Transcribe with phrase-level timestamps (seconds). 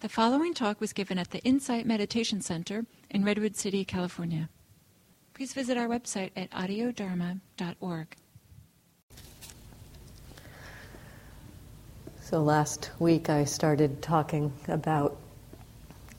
[0.00, 4.48] The following talk was given at the Insight Meditation Center in Redwood City, California.
[5.34, 8.16] Please visit our website at audiodharma.org.
[12.22, 15.18] So, last week I started talking about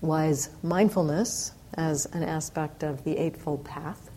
[0.02, 4.12] wise mindfulness as an aspect of the Eightfold Path.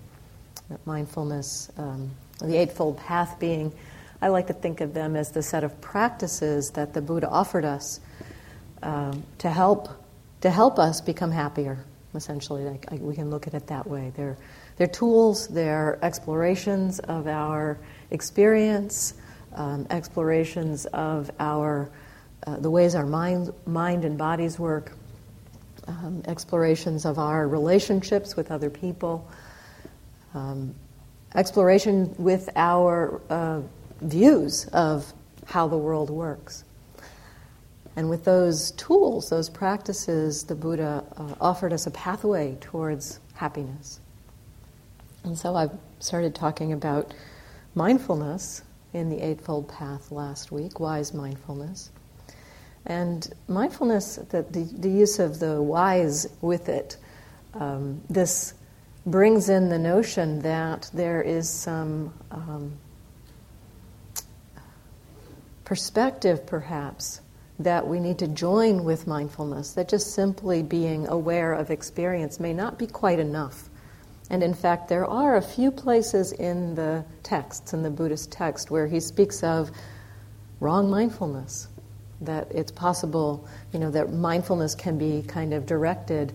[0.68, 3.72] That mindfulness, um, the Eightfold Path being,
[4.20, 7.64] I like to think of them as the set of practices that the Buddha offered
[7.64, 8.00] us
[8.84, 9.88] um, to help
[10.42, 11.84] to help us become happier.
[12.14, 14.12] Essentially, like, I, we can look at it that way.
[14.14, 14.36] They're
[14.76, 15.48] they're tools.
[15.48, 17.78] They're explorations of our
[18.10, 19.14] experience,
[19.54, 21.90] um, explorations of our
[22.46, 24.92] uh, the ways our mind mind and bodies work,
[25.88, 29.28] um, explorations of our relationships with other people,
[30.34, 30.74] um,
[31.34, 33.60] exploration with our uh,
[34.02, 35.12] views of
[35.46, 36.64] how the world works.
[37.96, 44.00] And with those tools, those practices, the Buddha uh, offered us a pathway towards happiness.
[45.22, 45.68] And so I
[46.00, 47.14] started talking about
[47.74, 51.90] mindfulness in the Eightfold Path last week, wise mindfulness.
[52.86, 56.96] And mindfulness, the, the, the use of the wise with it,
[57.54, 58.54] um, this
[59.06, 62.72] brings in the notion that there is some um,
[65.64, 67.20] perspective, perhaps,
[67.64, 72.52] that we need to join with mindfulness, that just simply being aware of experience may
[72.52, 73.68] not be quite enough.
[74.30, 78.70] And in fact, there are a few places in the texts, in the Buddhist text,
[78.70, 79.70] where he speaks of
[80.60, 81.68] wrong mindfulness,
[82.22, 86.32] that it's possible, you know, that mindfulness can be kind of directed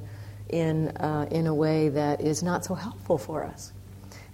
[0.49, 3.71] in, uh, in a way that is not so helpful for us.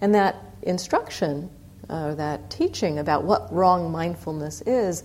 [0.00, 1.48] And that instruction,
[1.88, 5.02] uh, that teaching about what wrong mindfulness is,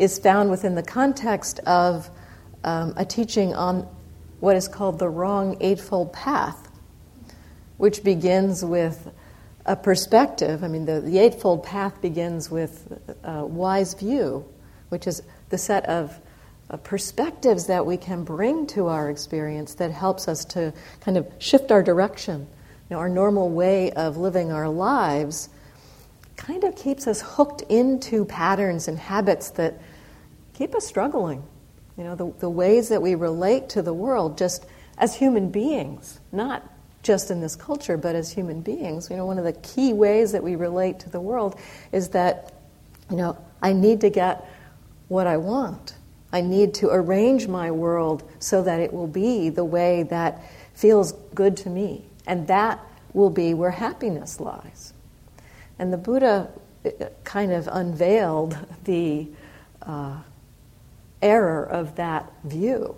[0.00, 2.08] is found within the context of
[2.64, 3.86] um, a teaching on
[4.40, 6.70] what is called the wrong Eightfold Path,
[7.76, 9.12] which begins with
[9.66, 10.64] a perspective.
[10.64, 14.46] I mean, the, the Eightfold Path begins with a wise view,
[14.88, 16.18] which is the set of
[16.70, 21.30] uh, perspectives that we can bring to our experience that helps us to kind of
[21.38, 22.46] shift our direction.
[22.88, 25.50] You know, our normal way of living our lives
[26.36, 29.78] kind of keeps us hooked into patterns and habits that
[30.60, 31.42] keep us struggling.
[31.96, 34.66] You know, the, the ways that we relate to the world just
[34.98, 36.70] as human beings, not
[37.02, 39.08] just in this culture, but as human beings.
[39.08, 41.58] You know, one of the key ways that we relate to the world
[41.92, 42.52] is that,
[43.08, 44.46] you know, I need to get
[45.08, 45.94] what I want.
[46.30, 50.42] I need to arrange my world so that it will be the way that
[50.74, 52.04] feels good to me.
[52.26, 52.78] And that
[53.14, 54.92] will be where happiness lies.
[55.78, 56.50] And the Buddha
[56.84, 56.90] uh,
[57.24, 59.26] kind of unveiled the
[59.80, 60.18] uh,
[61.22, 62.96] error of that view.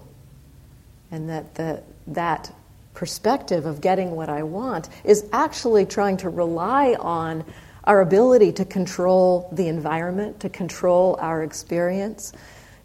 [1.10, 2.52] And that the, that
[2.94, 7.44] perspective of getting what I want is actually trying to rely on
[7.84, 12.32] our ability to control the environment, to control our experience,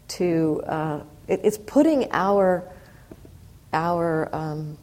[0.08, 2.64] to uh, it, it's putting our
[3.72, 4.78] our um,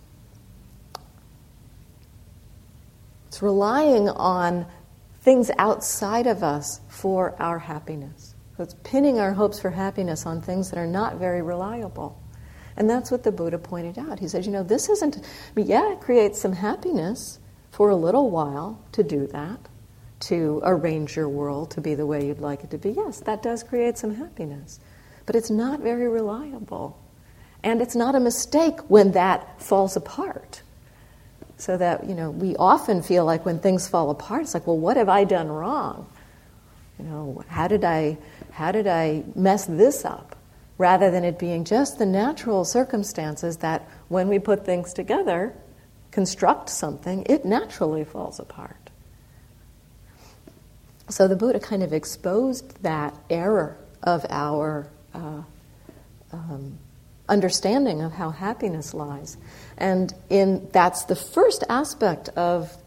[3.28, 4.66] it's relying on
[5.22, 8.35] things outside of us for our happiness.
[8.58, 12.22] So it's pinning our hopes for happiness on things that are not very reliable.
[12.78, 14.20] And that's what the Buddha pointed out.
[14.20, 15.22] He says, you know, this isn't, I
[15.56, 17.40] mean, yeah, it creates some happiness
[17.72, 19.60] for a little while to do that,
[20.22, 22.92] to arrange your world to be the way you'd like it to be.
[22.92, 24.80] Yes, that does create some happiness.
[25.26, 26.98] But it's not very reliable.
[27.64, 30.62] And it's not a mistake when that falls apart.
[31.58, 34.78] So that, you know, we often feel like when things fall apart, it's like, well,
[34.78, 36.08] what have I done wrong?
[37.00, 38.18] You know, how did I
[38.56, 40.38] how did I mess this up?
[40.78, 45.54] Rather than it being just the natural circumstances that when we put things together,
[46.12, 48.90] construct something, it naturally falls apart.
[51.10, 55.42] So the Buddha kind of exposed that error of our uh,
[56.32, 56.78] um,
[57.28, 59.36] understanding of how happiness lies.
[59.78, 62.78] And in, that's the first aspect of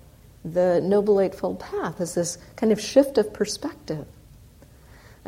[0.46, 4.06] the Noble Eightfold Path, is this kind of shift of perspective.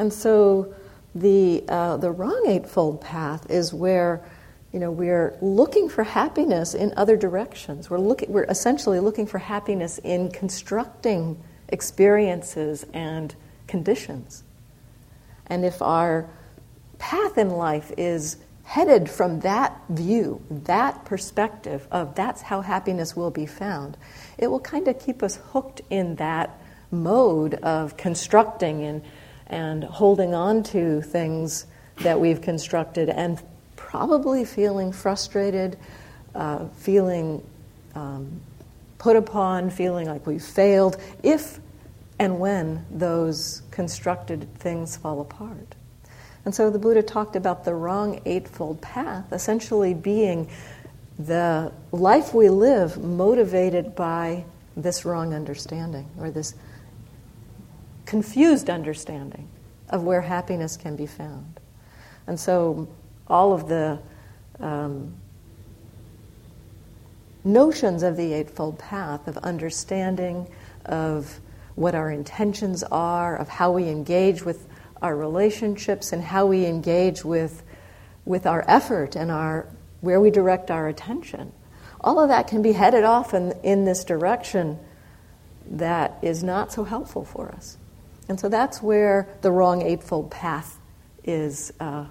[0.01, 0.75] And so
[1.15, 4.25] the, uh, the wrong Eightfold Path is where
[4.73, 7.91] you know, we're looking for happiness in other directions.
[7.91, 11.39] We're, looking, we're essentially looking for happiness in constructing
[11.69, 13.35] experiences and
[13.67, 14.43] conditions.
[15.49, 16.31] And if our
[16.99, 23.31] path in life is headed from that view, that perspective of that's how happiness will
[23.31, 23.99] be found,
[24.39, 26.59] it will kind of keep us hooked in that
[26.91, 29.03] mode of constructing and
[29.51, 31.67] and holding on to things
[31.99, 33.43] that we've constructed and
[33.77, 35.77] probably feeling frustrated,
[36.35, 37.45] uh, feeling
[37.95, 38.41] um,
[38.99, 41.59] put upon, feeling like we've failed, if
[42.19, 45.75] and when those constructed things fall apart.
[46.45, 50.49] And so the Buddha talked about the wrong Eightfold Path essentially being
[51.19, 54.45] the life we live motivated by
[54.77, 56.55] this wrong understanding or this
[58.11, 59.49] confused understanding
[59.89, 61.61] of where happiness can be found.
[62.27, 62.89] And so
[63.29, 64.01] all of the
[64.59, 65.15] um,
[67.45, 70.49] notions of the Eightfold Path, of understanding,
[70.87, 71.39] of
[71.77, 74.67] what our intentions are, of how we engage with
[75.01, 77.63] our relationships, and how we engage with,
[78.25, 79.69] with our effort and our,
[80.01, 81.53] where we direct our attention.
[82.01, 84.81] All of that can be headed off in, in this direction
[85.71, 87.77] that is not so helpful for us.
[88.31, 90.79] And so that's where the wrong Eightfold Path
[91.25, 92.05] is, uh,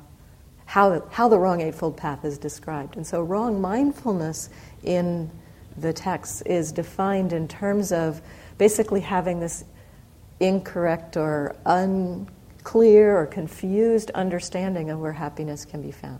[0.65, 2.97] how, how the wrong Eightfold Path is described.
[2.97, 4.49] And so wrong mindfulness
[4.83, 5.31] in
[5.77, 8.21] the text is defined in terms of
[8.57, 9.63] basically having this
[10.41, 16.19] incorrect or unclear or confused understanding of where happiness can be found.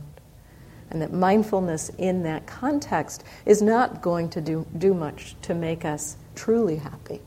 [0.92, 5.84] And that mindfulness in that context is not going to do, do much to make
[5.84, 7.20] us truly happy.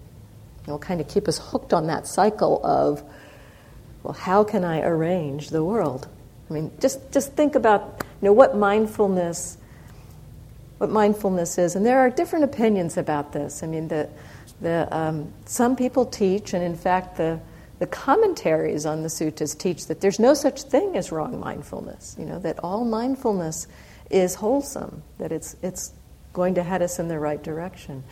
[0.67, 3.03] It will kind of keep us hooked on that cycle of,
[4.03, 6.09] well, how can I arrange the world?
[6.49, 9.59] I mean, just, just think about you know, what mindfulness
[10.83, 11.77] what mindfulness is.
[11.77, 13.63] And there are different opinions about this.
[13.63, 14.09] I mean, the,
[14.61, 17.39] the, um, some people teach, and in fact, the,
[17.79, 22.25] the commentaries on the suttas teach that there's no such thing as wrong mindfulness, you
[22.25, 23.69] know, that all mindfulness
[24.11, 25.93] is wholesome, that it's, it's
[26.33, 28.03] going to head us in the right direction.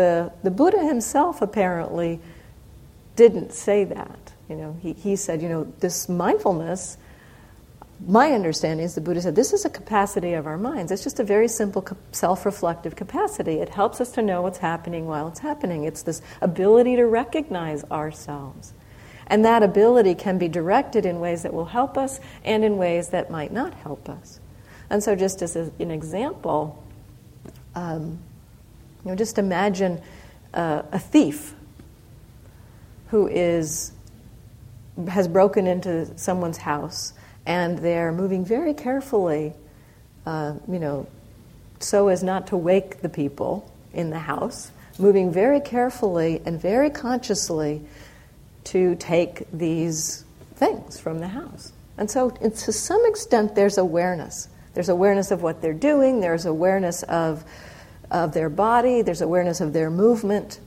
[0.00, 2.20] The, the Buddha himself apparently
[3.16, 4.32] didn't say that.
[4.48, 6.96] You know, he, he said, you know, this mindfulness
[8.06, 10.90] my understanding is the Buddha said this is a capacity of our minds.
[10.90, 13.56] It's just a very simple self reflective capacity.
[13.58, 15.84] It helps us to know what's happening while it's happening.
[15.84, 18.72] It's this ability to recognize ourselves.
[19.26, 23.10] And that ability can be directed in ways that will help us and in ways
[23.10, 24.40] that might not help us.
[24.88, 26.82] And so, just as an example,
[27.74, 28.18] um,
[29.04, 30.00] you know, just imagine
[30.54, 31.54] uh, a thief
[33.08, 33.92] who is
[35.08, 37.14] has broken into someone's house
[37.46, 39.54] and they're moving very carefully,
[40.26, 41.06] uh, you know,
[41.78, 46.90] so as not to wake the people in the house, moving very carefully and very
[46.90, 47.80] consciously
[48.64, 50.24] to take these
[50.54, 51.72] things from the house.
[51.96, 54.48] And so, to some extent, there's awareness.
[54.74, 57.44] There's awareness of what they're doing, there's awareness of,
[58.10, 60.60] of their body, there's awareness of their movement,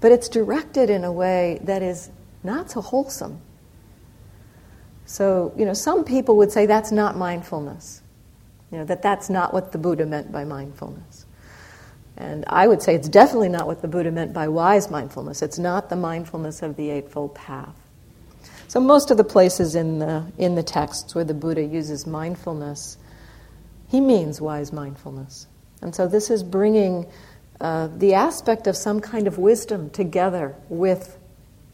[0.00, 2.10] but it's directed in a way that is
[2.42, 3.40] not so wholesome.
[5.06, 8.02] So, you know, some people would say that's not mindfulness.
[8.70, 11.26] You know, that that's not what the Buddha meant by mindfulness.
[12.16, 15.42] And I would say it's definitely not what the Buddha meant by wise mindfulness.
[15.42, 17.74] It's not the mindfulness of the Eightfold Path.
[18.68, 22.96] So, most of the places in the, in the texts where the Buddha uses mindfulness,
[23.88, 25.48] he means wise mindfulness.
[25.82, 27.06] And so, this is bringing
[27.60, 31.18] uh, the aspect of some kind of wisdom together with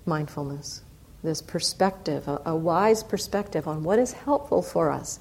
[0.05, 0.83] mindfulness
[1.27, 5.19] this perspective, a, a, wise perspective on what is helpful for us.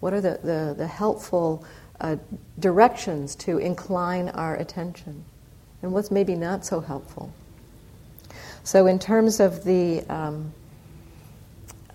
[0.00, 1.64] What are the, the, the helpful
[2.00, 2.16] uh,
[2.58, 5.24] directions to incline our attention?
[5.82, 7.32] And what's maybe not so helpful?
[8.64, 10.52] So, in terms of the um,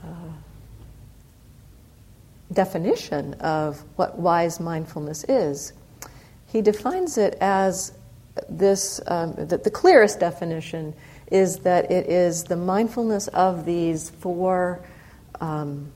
[0.03, 0.07] uh,
[2.51, 5.74] definition of what wise mindfulness is,
[6.55, 7.91] he defines it as
[8.47, 10.93] this um, the, the clearest definition
[11.29, 14.81] is that it is the mindfulness of these four
[15.41, 15.91] um,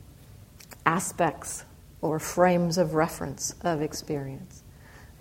[0.85, 1.63] aspects
[2.01, 4.63] or frames of reference of experience.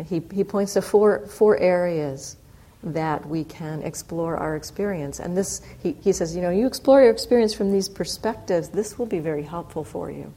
[0.00, 2.36] And he, he points to four, four areas
[2.82, 5.20] that we can explore our experience.
[5.20, 8.98] And this, he, he says, you know, you explore your experience from these perspectives, this
[8.98, 10.32] will be very helpful for you.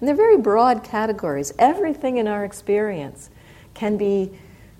[0.00, 1.52] And they're very broad categories.
[1.56, 3.30] Everything in our experience
[3.74, 4.30] can be,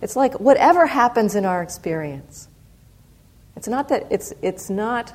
[0.00, 2.48] it's like whatever happens in our experience
[3.60, 5.12] it's not that it's, it's not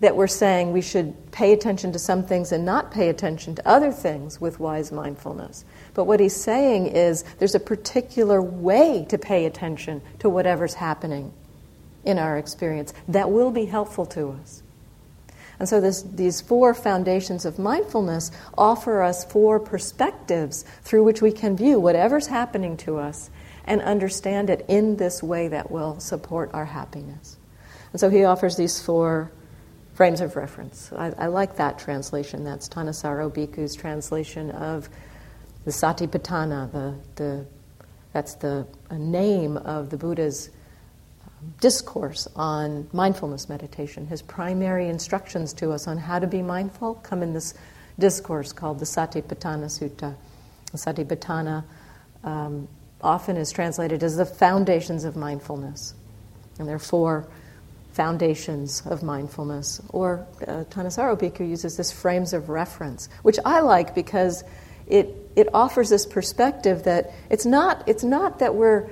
[0.00, 3.66] that we're saying we should pay attention to some things and not pay attention to
[3.66, 5.64] other things with wise mindfulness.
[5.94, 11.32] But what he's saying is there's a particular way to pay attention to whatever's happening
[12.04, 14.62] in our experience that will be helpful to us.
[15.58, 21.32] And so, this, these four foundations of mindfulness offer us four perspectives through which we
[21.32, 23.30] can view whatever's happening to us
[23.64, 27.36] and understand it in this way that will support our happiness.
[27.92, 29.32] And so he offers these four
[29.94, 30.92] frames of reference.
[30.92, 32.44] I, I like that translation.
[32.44, 34.90] That's Thanissaro Bhikkhu's translation of
[35.64, 37.46] the Satipatthana, the, the,
[38.12, 40.50] that's the name of the Buddha's
[41.60, 44.06] discourse on mindfulness meditation.
[44.06, 47.54] His primary instructions to us on how to be mindful come in this
[47.98, 50.14] discourse called the Satipatthana Sutta.
[50.74, 51.64] Satipatthana
[52.24, 52.68] um,
[53.00, 55.94] often is translated as the foundations of mindfulness.
[56.58, 57.28] And there are four
[57.92, 59.80] foundations of mindfulness.
[59.90, 64.44] Or uh, Thanissaro Bhikkhu uses this frames of reference, which I like because
[64.86, 68.88] it, it offers this perspective that it's not, it's not that we're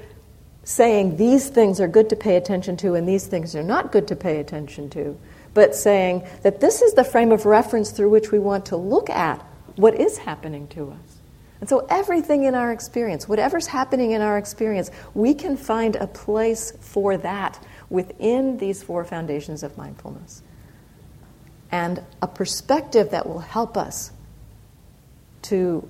[0.64, 4.09] saying these things are good to pay attention to and these things are not good
[4.09, 5.18] to pay attention to,
[5.52, 9.09] but saying that this is the frame of reference through which we want to look
[9.11, 9.40] at
[9.76, 11.18] what is happening to us.
[11.61, 16.06] And so, everything in our experience, whatever's happening in our experience, we can find a
[16.06, 20.42] place for that within these four foundations of mindfulness.
[21.71, 24.12] And a perspective that will help us
[25.42, 25.88] to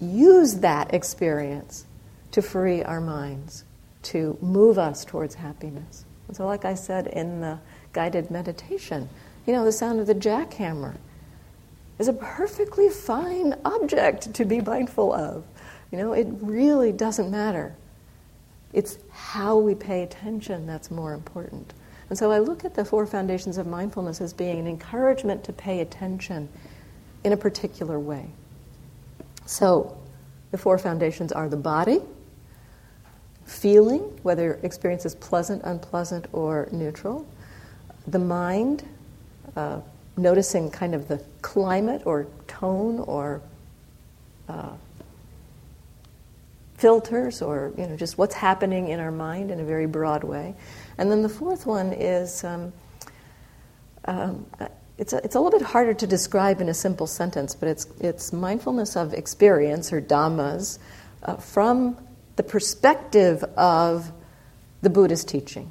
[0.00, 1.86] use that experience
[2.32, 3.63] to free our minds,
[4.04, 6.04] to move us towards happiness.
[6.28, 7.58] And so, like I said in the
[7.92, 9.08] guided meditation,
[9.46, 10.94] you know, the sound of the jackhammer
[11.98, 15.44] is a perfectly fine object to be mindful of.
[15.90, 17.74] You know, it really doesn't matter.
[18.72, 21.72] It's how we pay attention that's more important.
[22.10, 25.52] And so I look at the four foundations of mindfulness as being an encouragement to
[25.52, 26.48] pay attention
[27.22, 28.28] in a particular way.
[29.46, 29.96] So
[30.50, 32.00] the four foundations are the body,
[33.44, 37.26] feeling, whether experience is pleasant, unpleasant, or neutral,
[38.06, 38.86] the mind,
[39.56, 39.80] uh,
[40.16, 43.40] noticing kind of the climate or tone or
[44.48, 44.70] uh,
[46.76, 50.54] filters or you know just what's happening in our mind in a very broad way.
[50.98, 52.72] And then the fourth one is um,
[54.06, 54.46] um,
[54.98, 57.86] it's, a, it's a little bit harder to describe in a simple sentence but it's,
[58.00, 60.78] it's mindfulness of experience or dhammas
[61.22, 61.96] uh, from
[62.36, 64.12] the perspective of
[64.82, 65.70] the buddhist teaching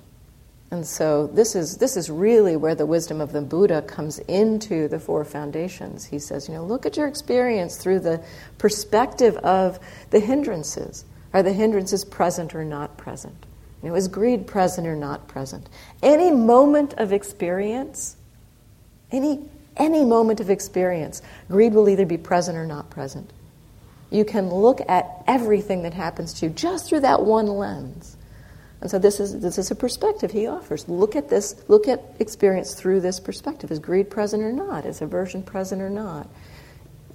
[0.73, 4.87] and so this is, this is really where the wisdom of the Buddha comes into
[4.87, 6.03] the four foundations.
[6.03, 8.23] He says, you know, look at your experience through the
[8.57, 9.79] perspective of
[10.09, 11.05] the hindrances.
[11.31, 13.45] Are the hindrances present or not present?
[13.83, 15.69] You know, is greed present or not present?
[16.01, 18.17] Any moment of experience,
[19.11, 23.31] any, any moment of experience, greed will either be present or not present.
[24.13, 28.15] You can look at everything that happens to you just through that one lens.
[28.79, 30.87] And so this is, this is a perspective he offers.
[30.87, 33.71] Look at this, look at experience through this perspective.
[33.71, 34.85] Is greed present or not?
[34.85, 36.27] Is aversion present or not?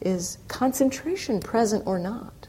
[0.01, 2.49] Is concentration present or not?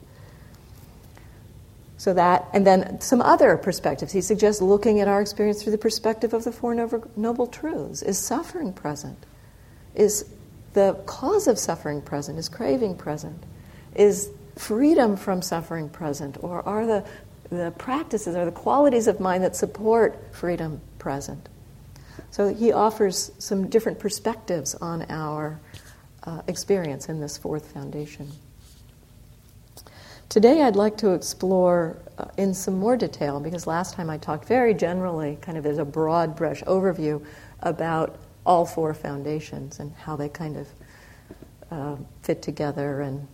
[1.97, 4.13] So that, and then some other perspectives.
[4.13, 6.73] He suggests looking at our experience through the perspective of the Four
[7.17, 8.01] Noble Truths.
[8.01, 9.25] Is suffering present?
[9.93, 10.25] Is
[10.73, 12.39] the cause of suffering present?
[12.39, 13.43] Is craving present?
[13.95, 14.29] Is
[14.59, 16.37] freedom from suffering present?
[16.41, 17.05] Or are the
[17.49, 21.49] the practices or the qualities of mind that support freedom present.
[22.31, 25.59] So he offers some different perspectives on our
[26.23, 28.31] uh, experience in this fourth foundation.
[30.27, 34.45] Today, I'd like to explore uh, in some more detail, because last time I talked
[34.45, 37.25] very generally, kind of as a broad brush overview,
[37.61, 40.67] about all four foundations and how they kind of
[41.71, 43.27] uh, fit together and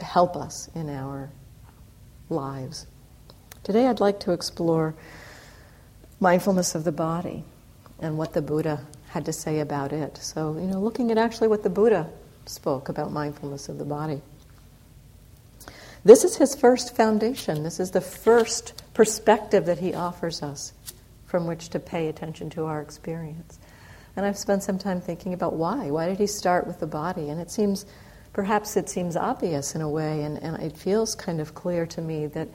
[0.00, 1.30] help us in our
[2.28, 2.86] lives.
[3.62, 4.94] Today I'd like to explore
[6.20, 7.44] mindfulness of the body
[8.00, 10.16] and what the Buddha had to say about it.
[10.18, 12.08] So, you know, looking at actually what the Buddha
[12.46, 14.20] spoke about mindfulness of the body.
[16.04, 17.64] This is his first foundation.
[17.64, 20.72] This is the first perspective that he offers us
[21.26, 23.58] from which to pay attention to our experience.
[24.14, 25.90] And I've spent some time thinking about why.
[25.90, 27.28] Why did he start with the body?
[27.28, 27.84] And it seems,
[28.36, 32.02] perhaps it seems obvious in a way, and, and it feels kind of clear to
[32.02, 32.46] me that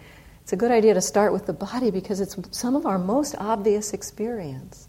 [0.44, 3.34] it's a good idea to start with the body because it's some of our most
[3.40, 4.88] obvious experience.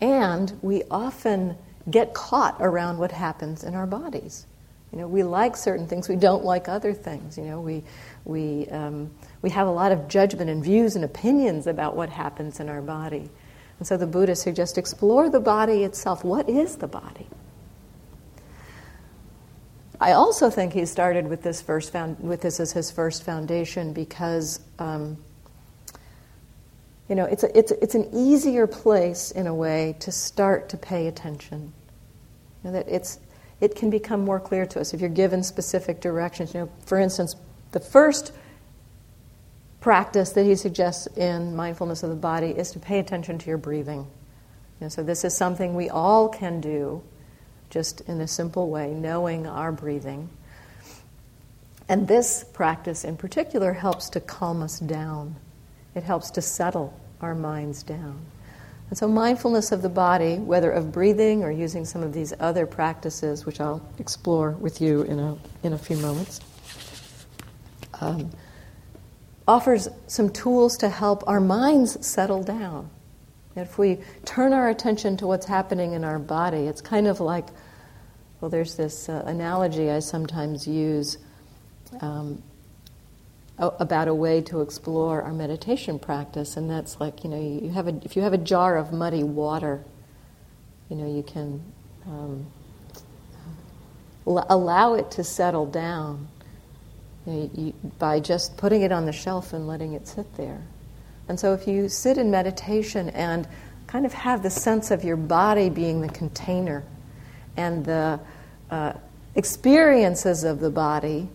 [0.00, 1.56] And we often
[1.88, 4.46] get caught around what happens in our bodies.
[4.90, 7.38] You know, we like certain things, we don't like other things.
[7.38, 7.84] You know, we,
[8.24, 12.58] we, um, we have a lot of judgment and views and opinions about what happens
[12.58, 13.30] in our body.
[13.78, 16.24] And so the Buddha suggests explore the body itself.
[16.24, 17.28] What is the body?
[20.00, 23.92] I also think he started with this first found, with this as his first foundation
[23.92, 25.16] because um,
[27.08, 30.76] you know it's a, it's it's an easier place in a way to start to
[30.76, 31.72] pay attention.
[32.62, 33.18] You know, that it's
[33.60, 36.54] it can become more clear to us if you're given specific directions.
[36.54, 37.34] You know, for instance,
[37.72, 38.32] the first
[39.80, 43.58] practice that he suggests in mindfulness of the body is to pay attention to your
[43.58, 44.00] breathing.
[44.80, 47.02] You know, so this is something we all can do
[47.70, 50.28] just in a simple way, knowing our breathing.
[51.88, 55.36] And this practice in particular helps to calm us down.
[55.94, 58.20] It helps to settle our minds down.
[58.90, 62.66] And so, mindfulness of the body, whether of breathing or using some of these other
[62.66, 66.40] practices, which I'll explore with you in a, in a few moments,
[68.00, 68.30] um,
[69.46, 72.88] offers some tools to help our minds settle down.
[73.58, 77.46] If we turn our attention to what's happening in our body, it's kind of like
[78.40, 81.18] well, there's this uh, analogy I sometimes use
[82.00, 82.40] um,
[83.58, 87.88] about a way to explore our meditation practice, and that's like you know you have
[87.88, 89.82] a, if you have a jar of muddy water,
[90.88, 91.60] you know you can
[92.06, 92.46] um,
[94.26, 96.28] allow it to settle down
[97.26, 100.62] you know, you, by just putting it on the shelf and letting it sit there.
[101.28, 103.46] And so if you sit in meditation and
[103.86, 106.84] kind of have the sense of your body being the container
[107.56, 108.20] and the
[108.70, 108.92] uh,
[109.34, 111.28] experiences of the body,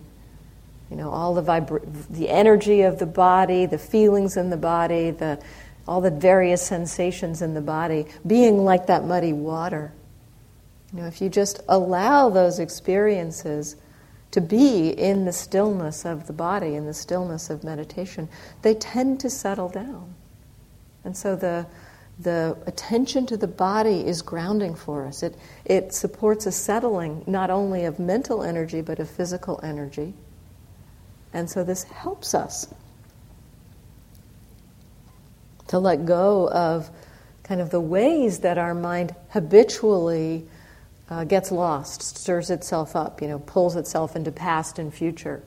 [0.90, 5.10] you know, all the vibra- the energy of the body, the feelings in the body,
[5.10, 5.42] the
[5.86, 9.92] all the various sensations in the body, being like that muddy water.
[10.92, 13.76] You know, if you just allow those experiences
[14.34, 18.28] to be in the stillness of the body, in the stillness of meditation,
[18.62, 20.12] they tend to settle down.
[21.04, 21.66] And so the
[22.18, 25.22] the attention to the body is grounding for us.
[25.22, 30.14] It, it supports a settling not only of mental energy but of physical energy.
[31.32, 32.72] And so this helps us
[35.68, 36.90] to let go of
[37.44, 40.46] kind of the ways that our mind habitually
[41.10, 45.42] uh, gets lost, stirs itself up, you know, pulls itself into past and future.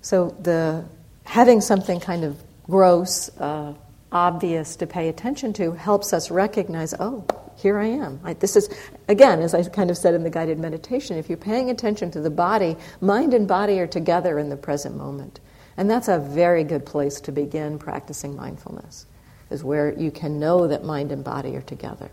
[0.00, 0.84] So the
[1.24, 3.74] having something kind of gross, uh,
[4.10, 8.20] obvious to pay attention to helps us recognize, oh, here I am.
[8.24, 8.70] I, this is,
[9.08, 12.20] again, as I kind of said in the guided meditation, if you're paying attention to
[12.20, 15.40] the body, mind and body are together in the present moment.
[15.76, 19.06] And that's a very good place to begin practicing mindfulness,
[19.50, 22.10] is where you can know that mind and body are together.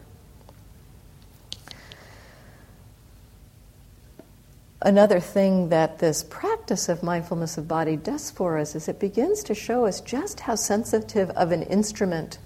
[4.86, 9.43] Another thing that this practice of mindfulness of body does for us is it begins
[9.45, 12.38] to show us just how sensitive of an instrument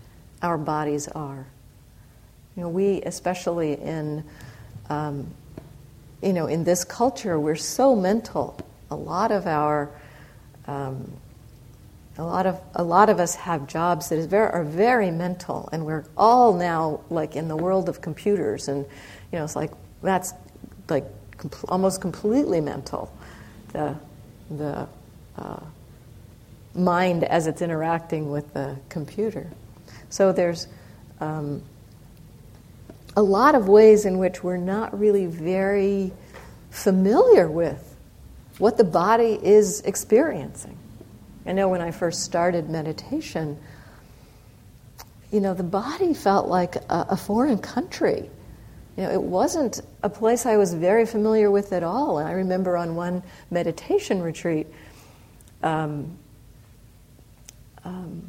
[0.41, 1.45] our bodies are.
[2.55, 4.23] You know, we, especially in,
[4.89, 5.27] um,
[6.23, 8.57] you know, in this culture, we're so mental.
[8.89, 9.91] A lot of our,
[10.65, 11.11] um,
[12.17, 15.85] a lot of a lot of us have jobs that very, are very mental, and
[15.85, 18.85] we're all now like in the world of computers, and
[19.33, 19.71] you know, it's like
[20.01, 20.33] that's
[20.87, 21.05] like
[21.67, 23.11] almost completely mental,
[23.73, 23.95] the,
[24.49, 24.87] the
[25.37, 25.59] uh,
[26.75, 29.49] mind as it's interacting with the computer.
[30.09, 30.67] So there's
[31.19, 31.61] um,
[33.15, 36.11] a lot of ways in which we're not really very
[36.71, 37.95] familiar with
[38.57, 40.77] what the body is experiencing.
[41.45, 43.57] I know when I first started meditation,
[45.31, 48.29] you know, the body felt like a, a foreign country.
[48.99, 52.17] You know, it wasn't a place I was very familiar with at all.
[52.17, 54.67] And I remember on one meditation retreat,
[55.63, 56.17] um,
[57.85, 58.23] um,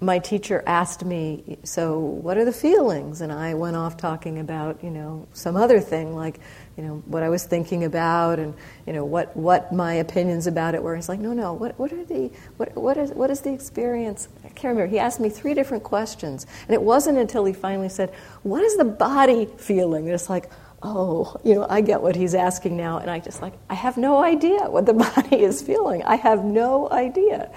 [0.00, 4.84] my teacher asked me, "So, what are the feelings?" And I went off talking about,
[4.84, 6.38] you know, some other thing like,
[6.76, 8.54] you know, what I was thinking about and,
[8.86, 10.96] you know, what, what my opinions about it were.
[10.96, 11.52] He's like, "No, no.
[11.52, 14.86] What, what are the what, what is what is the experience?" I can't remember.
[14.86, 18.76] He asked me three different questions, and it wasn't until he finally said, "What is
[18.76, 20.50] the body feeling?" And it's like,
[20.84, 23.96] oh, you know, I get what he's asking now, and I just like, I have
[23.96, 26.02] no idea what the body is feeling.
[26.02, 27.50] I have no idea.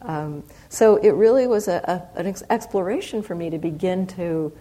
[0.00, 4.52] Um, so it really was a, a, an ex- exploration for me to begin to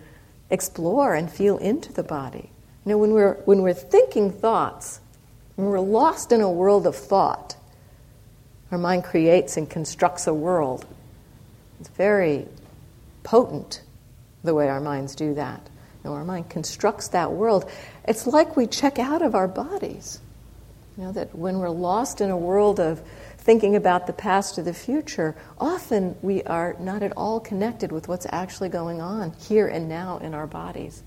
[0.49, 2.51] explore and feel into the body.
[2.85, 4.99] You know, when we're, when we're thinking thoughts,
[5.55, 7.55] when we're lost in a world of thought,
[8.71, 10.85] our mind creates and constructs a world.
[11.79, 12.47] It's very
[13.23, 13.81] potent
[14.43, 15.61] the way our minds do that.
[16.03, 17.69] You know, our mind constructs that world.
[18.07, 20.19] It's like we check out of our bodies.
[20.97, 23.01] You know, that when we're lost in a world of
[23.37, 28.07] thinking about the past or the future, often we are not at all connected with
[28.07, 31.03] what's actually going on here and now in our bodies.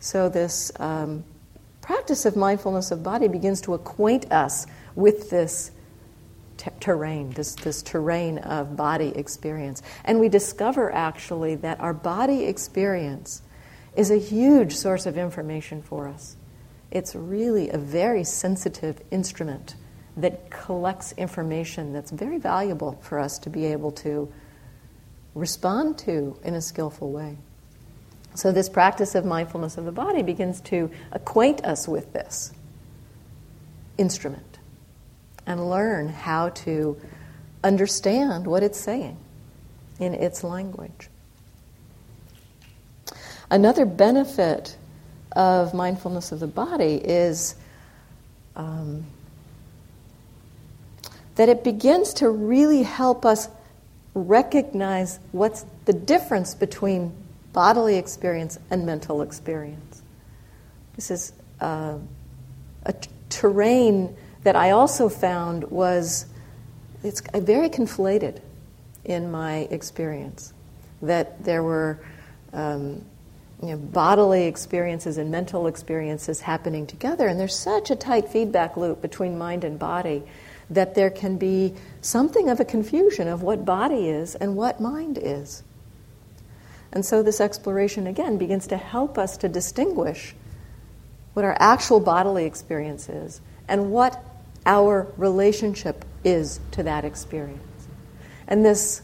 [0.00, 1.24] So, this um,
[1.82, 5.70] practice of mindfulness of body begins to acquaint us with this
[6.56, 9.82] t- terrain, this, this terrain of body experience.
[10.04, 13.42] And we discover actually that our body experience
[13.94, 16.36] is a huge source of information for us.
[16.90, 19.76] It's really a very sensitive instrument
[20.16, 24.32] that collects information that's very valuable for us to be able to
[25.34, 27.36] respond to in a skillful way.
[28.34, 32.52] So, this practice of mindfulness of the body begins to acquaint us with this
[33.98, 34.58] instrument
[35.46, 37.00] and learn how to
[37.62, 39.16] understand what it's saying
[39.98, 41.08] in its language.
[43.50, 44.76] Another benefit
[45.32, 47.56] of mindfulness of the body is
[48.56, 49.04] um,
[51.34, 53.48] that it begins to really help us
[54.14, 57.12] recognize what's the difference between
[57.52, 60.02] bodily experience and mental experience.
[60.94, 61.98] This is uh,
[62.84, 66.26] a t- terrain that I also found was
[67.02, 68.40] it's very conflated
[69.04, 70.52] in my experience.
[71.02, 71.98] That there were
[72.52, 73.04] um,
[73.62, 78.76] you know, bodily experiences and mental experiences happening together, and there's such a tight feedback
[78.76, 80.22] loop between mind and body
[80.70, 85.18] that there can be something of a confusion of what body is and what mind
[85.20, 85.62] is.
[86.92, 90.34] And so this exploration again begins to help us to distinguish
[91.34, 94.22] what our actual bodily experience is and what
[94.66, 97.62] our relationship is to that experience.
[98.48, 99.02] And this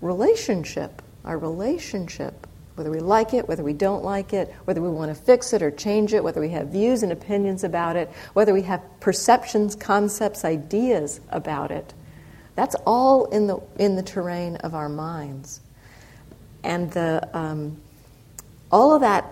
[0.00, 5.14] relationship, our relationship, whether we like it, whether we don't like it, whether we want
[5.14, 8.52] to fix it or change it, whether we have views and opinions about it, whether
[8.52, 11.94] we have perceptions, concepts, ideas about it,
[12.54, 15.60] that's all in the, in the terrain of our minds.
[16.64, 17.80] And the, um,
[18.70, 19.24] all of that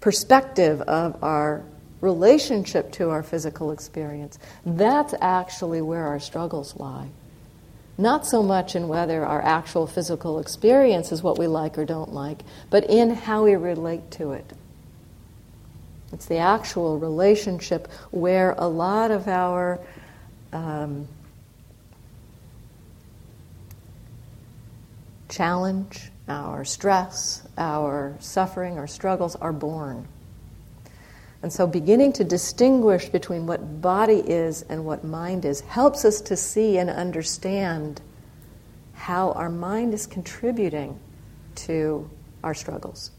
[0.00, 1.62] perspective of our
[2.00, 7.08] relationship to our physical experience, that's actually where our struggles lie.
[7.96, 12.12] Not so much in whether our actual physical experience is what we like or don't
[12.12, 14.52] like, but in how we relate to it.
[16.12, 19.80] It's the actual relationship where a lot of our
[20.52, 21.08] um,
[25.34, 30.06] challenge, our stress, our suffering, our struggles are born.
[31.42, 36.22] And so, beginning to distinguish between what body is and what mind is helps us
[36.22, 38.00] to see and understand
[38.94, 40.98] how our mind is contributing
[41.56, 42.08] to
[42.42, 43.10] our struggles.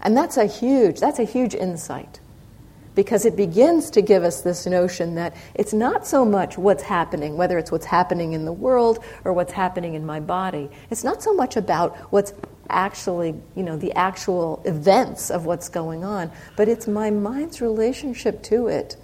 [0.00, 2.18] And that's a huge, that's a huge insight
[2.98, 7.36] because it begins to give us this notion that it's not so much what's happening,
[7.36, 10.68] whether it's what's happening in the world or what's happening in my body.
[10.90, 12.32] It's not so much about what's
[12.68, 18.42] actually, you know, the actual events of what's going on, but it's my mind's relationship
[18.42, 18.96] to it.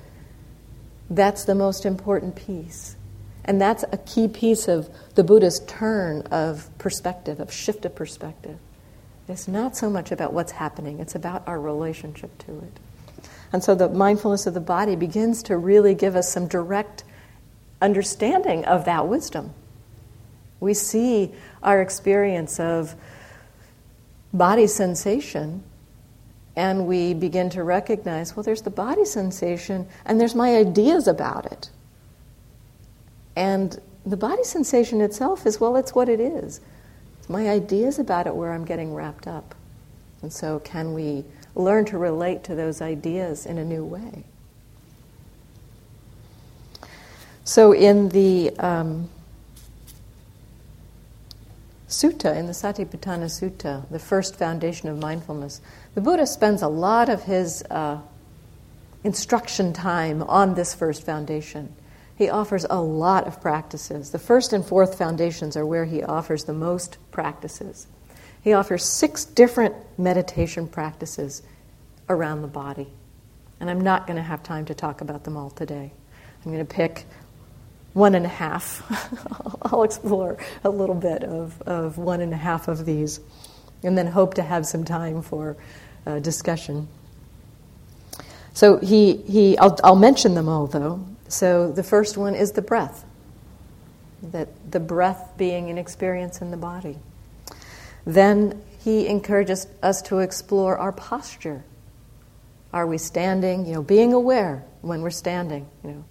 [1.08, 2.96] That's the most important piece.
[3.44, 8.58] And that's a key piece of the Buddha's turn of perspective, of shift of perspective.
[9.28, 12.80] It's not so much about what's happening, it's about our relationship to it.
[13.54, 17.04] And so the mindfulness of the body begins to really give us some direct
[17.80, 19.54] understanding of that wisdom.
[20.58, 21.30] We see
[21.62, 22.96] our experience of
[24.32, 25.62] body sensation
[26.56, 31.46] and we begin to recognize well, there's the body sensation and there's my ideas about
[31.46, 31.70] it.
[33.36, 36.60] And the body sensation itself is well, it's what it is.
[37.20, 39.54] It's my ideas about it where I'm getting wrapped up.
[40.22, 44.24] And so, can we learn to relate to those ideas in a new way?
[47.44, 49.10] So, in the um,
[51.88, 55.60] sutta, in the Satipatthana Sutta, the first foundation of mindfulness,
[55.94, 57.98] the Buddha spends a lot of his uh,
[59.04, 61.74] instruction time on this first foundation.
[62.16, 64.10] He offers a lot of practices.
[64.10, 67.86] The first and fourth foundations are where he offers the most practices.
[68.44, 71.42] He offers six different meditation practices
[72.10, 72.88] around the body.
[73.58, 75.90] And I'm not going to have time to talk about them all today.
[76.44, 77.06] I'm going to pick
[77.94, 78.82] one and a half.
[79.62, 83.18] I'll explore a little bit of, of one and a half of these,
[83.82, 85.56] and then hope to have some time for
[86.06, 86.86] uh, discussion.
[88.52, 91.02] So he, he I'll, I'll mention them all though.
[91.28, 93.06] So the first one is the breath,
[94.22, 96.98] that the breath being an experience in the body.
[98.06, 101.64] Then he encourages us to explore our posture.
[102.72, 103.66] Are we standing?
[103.66, 105.66] You know, being aware when we're standing.
[105.82, 106.04] You know,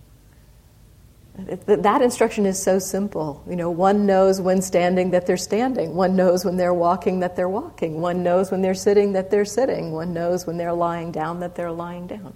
[1.66, 3.44] that instruction is so simple.
[3.50, 5.96] You know, one knows when standing that they're standing.
[5.96, 8.02] One knows when they're walking that they're walking.
[8.02, 9.92] One knows when they're sitting that they're sitting.
[9.92, 12.36] One knows when they're lying down that they're lying down.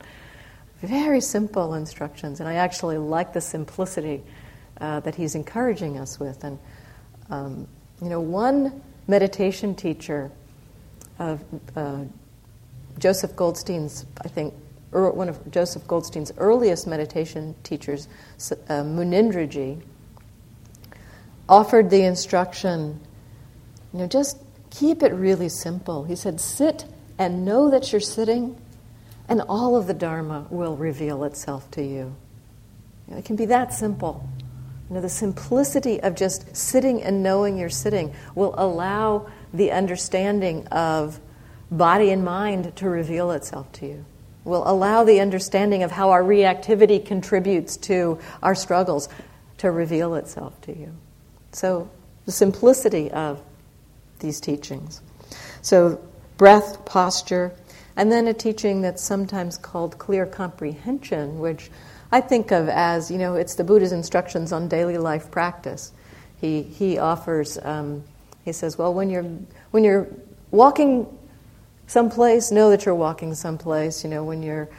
[0.81, 4.23] Very simple instructions, and I actually like the simplicity
[4.79, 6.43] uh, that he's encouraging us with.
[6.43, 6.59] And
[7.29, 7.67] um,
[8.01, 10.31] you know, one meditation teacher
[11.19, 11.43] of
[11.75, 12.03] uh,
[12.99, 14.53] Joseph Goldstein's, I think,
[14.91, 18.07] one of Joseph Goldstein's earliest meditation teachers,
[18.51, 19.81] uh, Munindraji,
[21.49, 22.99] offered the instruction,
[23.93, 24.37] you know, just
[24.69, 26.03] keep it really simple.
[26.03, 26.85] He said, sit
[27.17, 28.59] and know that you're sitting,
[29.29, 32.15] and all of the Dharma will reveal itself to you.
[33.09, 34.27] It can be that simple.
[34.89, 40.65] You know, the simplicity of just sitting and knowing you're sitting will allow the understanding
[40.67, 41.19] of
[41.69, 44.05] body and mind to reveal itself to you.
[44.45, 49.09] Will allow the understanding of how our reactivity contributes to our struggles
[49.57, 50.93] to reveal itself to you.
[51.51, 51.89] So,
[52.25, 53.41] the simplicity of
[54.19, 55.01] these teachings.
[55.61, 55.99] So,
[56.37, 57.53] breath, posture,
[57.97, 61.69] and then a teaching that's sometimes called clear comprehension, which
[62.11, 65.91] I think of as, you know, it's the Buddha's instructions on daily life practice.
[66.39, 68.03] He, he offers, um,
[68.45, 69.25] he says, well, when you're,
[69.71, 70.07] when you're
[70.51, 71.07] walking
[71.87, 74.03] someplace, know that you're walking someplace.
[74.03, 74.69] You know, when you're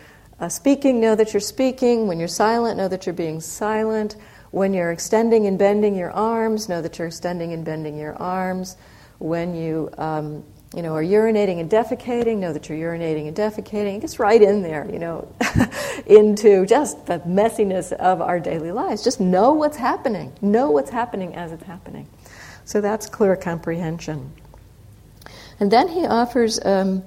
[0.41, 2.07] uh, speaking, know that you're speaking.
[2.07, 4.17] When you're silent, know that you're being silent.
[4.51, 8.77] When you're extending and bending your arms, know that you're extending and bending your arms.
[9.19, 13.97] When you um, you know, are urinating and defecating, know that you're urinating and defecating.
[13.97, 15.33] It gets right in there, you know,
[16.07, 19.03] into just the messiness of our daily lives.
[19.03, 20.33] Just know what's happening.
[20.43, 22.07] Know what's happening as it's happening.
[22.67, 24.31] So that's clear comprehension.
[25.59, 27.03] And then he offers um,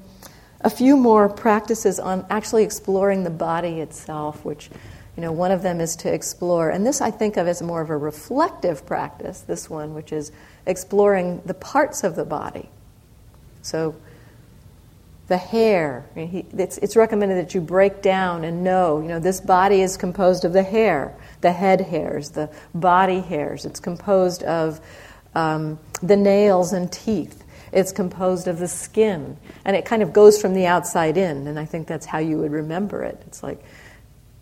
[0.61, 4.71] a few more practices on actually exploring the body itself, which,
[5.15, 7.81] you know, one of them is to explore, and this I think of as more
[7.81, 10.31] of a reflective practice, this one, which is
[10.65, 12.69] exploring the parts of the body
[13.61, 13.95] so,
[15.31, 19.95] the hair, it's, recommended that you break down and know, you know, this body is
[19.95, 23.63] composed of the hair, the head hairs, the body hairs.
[23.63, 24.81] It's composed of
[25.33, 27.45] um, the nails and teeth.
[27.71, 29.37] It's composed of the skin.
[29.63, 32.37] And it kind of goes from the outside in, and I think that's how you
[32.39, 33.21] would remember it.
[33.27, 33.63] It's like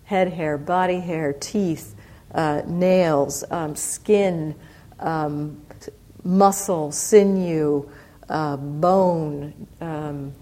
[0.05, 1.93] head hair, body hair, teeth,
[2.33, 4.55] uh, nails, um, skin,
[4.99, 5.61] um,
[6.23, 7.87] muscle, sinew,
[8.29, 10.33] uh, bone, um,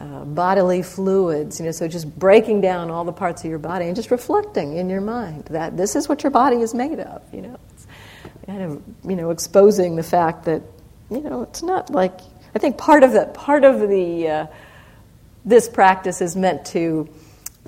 [0.00, 3.86] uh, bodily fluids, you know, so just breaking down all the parts of your body
[3.86, 7.22] and just reflecting in your mind that this is what your body is made of,
[7.32, 7.58] you know.
[7.70, 7.86] It's
[8.46, 10.62] kind of, you know, exposing the fact that,
[11.10, 12.20] you know, it's not like,
[12.54, 14.46] I think part of the, part of the, uh,
[15.44, 17.08] this practice is meant to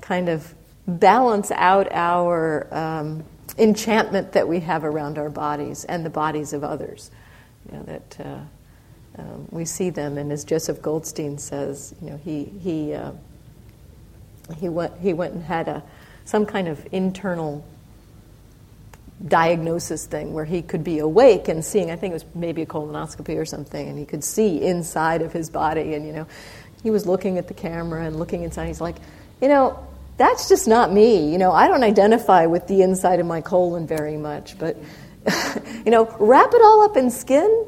[0.01, 0.53] kind of
[0.87, 3.23] balance out our um,
[3.57, 7.11] enchantment that we have around our bodies and the bodies of others.
[7.65, 8.39] You know, that uh,
[9.17, 13.11] um, we see them, and as Joseph Goldstein says, you know, he he uh,
[14.57, 15.83] he went he went and had a
[16.25, 17.65] some kind of internal
[19.27, 21.89] diagnosis thing where he could be awake and seeing.
[21.89, 25.33] I think it was maybe a colonoscopy or something, and he could see inside of
[25.33, 26.27] his body, and you know,
[26.83, 28.67] he was looking at the camera and looking inside.
[28.67, 28.97] He's like,
[29.41, 29.83] you know.
[30.17, 31.31] That's just not me.
[31.31, 34.75] You know, I don't identify with the inside of my colon very much, but
[35.85, 37.67] you know, wrap it all up in skin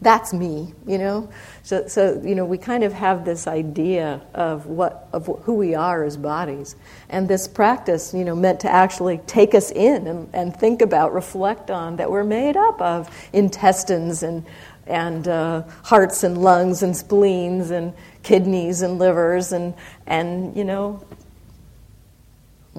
[0.00, 1.28] that's me, you know.
[1.64, 5.74] So, so you know, we kind of have this idea of what of who we
[5.74, 6.76] are as bodies,
[7.08, 11.12] and this practice, you know, meant to actually take us in and, and think about,
[11.12, 14.46] reflect on that we're made up of intestines and
[14.86, 19.74] and uh, hearts and lungs and spleens and kidneys and livers and
[20.06, 21.04] and you know.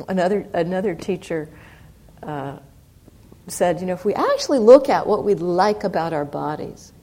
[0.07, 1.49] Another another teacher.
[2.23, 2.57] Uh,
[3.47, 6.93] said, you know, if we actually look at what we like about our bodies,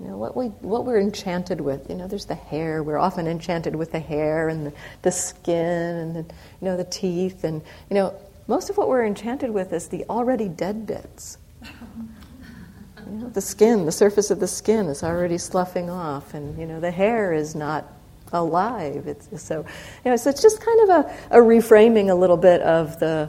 [0.00, 1.90] you know, what, we, what we're enchanted with.
[1.90, 2.82] You know, there's the hair.
[2.82, 6.84] We're often enchanted with the hair and the, the skin and the, you know, the
[6.84, 7.44] teeth.
[7.44, 7.60] And,
[7.90, 8.14] you know,
[8.46, 11.36] most of what we're enchanted with is the already dead bits.
[11.62, 16.32] You know, the skin, the surface of the skin is already sloughing off.
[16.32, 17.86] And, you know, the hair is not
[18.32, 19.06] alive.
[19.06, 19.66] It's, so,
[20.04, 23.28] you know, so it's just kind of a, a reframing a little bit of the,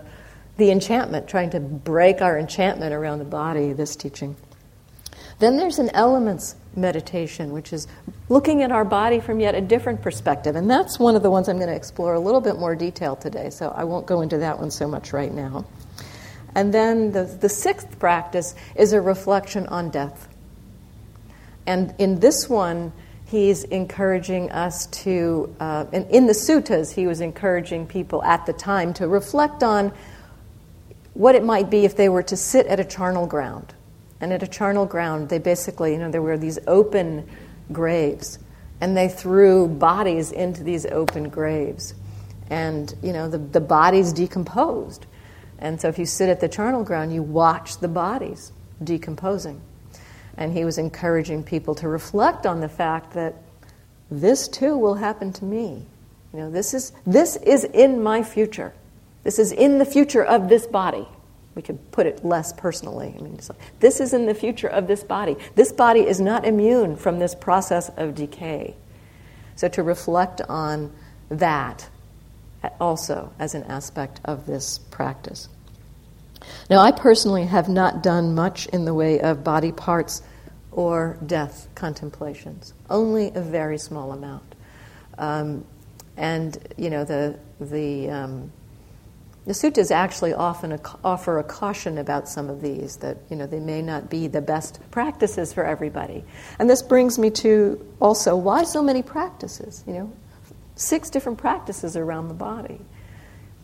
[0.56, 4.38] the enchantment, trying to break our enchantment around the body, this teaching.
[5.40, 7.88] Then there's an elements meditation, which is
[8.30, 10.56] looking at our body from yet a different perspective.
[10.56, 13.16] And that's one of the ones I'm going to explore a little bit more detail
[13.16, 15.66] today, so I won't go into that one so much right now.
[16.56, 20.28] And then the, the sixth practice is a reflection on death.
[21.66, 22.92] And in this one,
[23.26, 28.54] he's encouraging us to, uh, and in the suttas, he was encouraging people at the
[28.54, 29.94] time to reflect on
[31.14, 33.74] what it might be if they were to sit at a charnel ground
[34.22, 37.28] and at a charnel ground, they basically, you know, there were these open
[37.72, 38.38] graves,
[38.80, 41.96] and they threw bodies into these open graves.
[42.50, 45.08] And, you know, the, the bodies decomposed.
[45.58, 48.52] And so if you sit at the charnel ground, you watch the bodies
[48.84, 49.60] decomposing.
[50.38, 53.36] And he was encouraging people to reflect on the fact that
[54.12, 55.86] this too will happen to me.
[56.34, 58.74] You know, this is, this is in my future.
[59.24, 61.08] This is in the future of this body
[61.56, 63.14] we could put it less personally.
[63.18, 63.40] I mean,
[63.80, 65.36] this is in the future of this body.
[65.56, 68.76] This body is not immune from this process of decay.
[69.56, 70.94] So to reflect on
[71.30, 71.90] that
[72.80, 75.50] also as an aspect of this practice.
[76.70, 80.22] Now, I personally have not done much in the way of body parts
[80.72, 84.56] or death contemplations, only a very small amount.
[85.18, 85.66] Um,
[86.18, 88.52] and, you know, the, the, um,
[89.45, 93.60] the suttas actually often offer a caution about some of these, that, you know, they
[93.60, 96.23] may not be the best practices for everybody.
[96.60, 100.13] And this brings me to also why so many practices, you know,
[100.75, 102.80] six different practices around the body.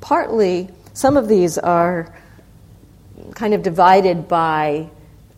[0.01, 2.11] Partly, some of these are
[3.35, 4.89] kind of divided by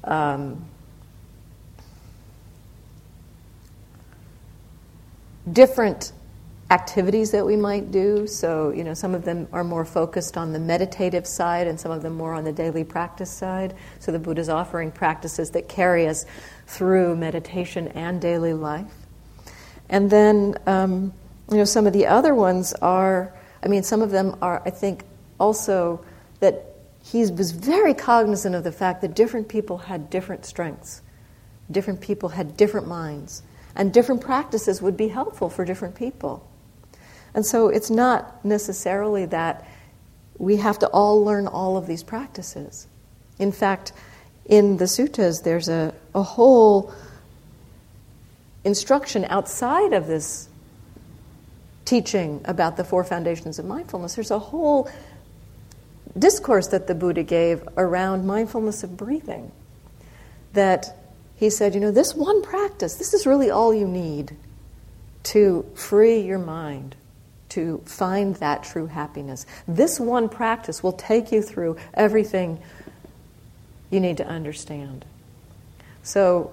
[0.05, 0.65] um,
[5.51, 6.13] different
[6.71, 8.27] activities that we might do.
[8.27, 11.91] So, you know, some of them are more focused on the meditative side and some
[11.91, 13.75] of them more on the daily practice side.
[13.99, 16.25] So the Buddha's offering practices that carry us
[16.67, 18.91] through meditation and daily life.
[19.89, 21.13] And then, um,
[21.49, 24.69] you know, some of the other ones are, I mean, some of them are, I
[24.69, 25.03] think,
[25.39, 26.05] also
[26.39, 26.65] that
[27.03, 31.01] he was very cognizant of the fact that different people had different strengths,
[31.71, 33.41] different people had different minds,
[33.75, 36.48] and different practices would be helpful for different people.
[37.33, 39.67] And so it's not necessarily that
[40.37, 42.87] we have to all learn all of these practices.
[43.37, 43.91] In fact,
[44.45, 46.93] in the suttas, there's a, a whole
[48.63, 50.49] instruction outside of this
[51.85, 54.15] teaching about the four foundations of mindfulness.
[54.15, 54.89] There's a whole
[56.17, 59.51] discourse that the Buddha gave around mindfulness of breathing.
[60.53, 60.95] That
[61.35, 64.35] he said, you know, this one practice, this is really all you need
[65.23, 66.95] to free your mind
[67.49, 69.45] to find that true happiness.
[69.67, 72.59] This one practice will take you through everything
[73.89, 75.05] you need to understand.
[76.03, 76.51] So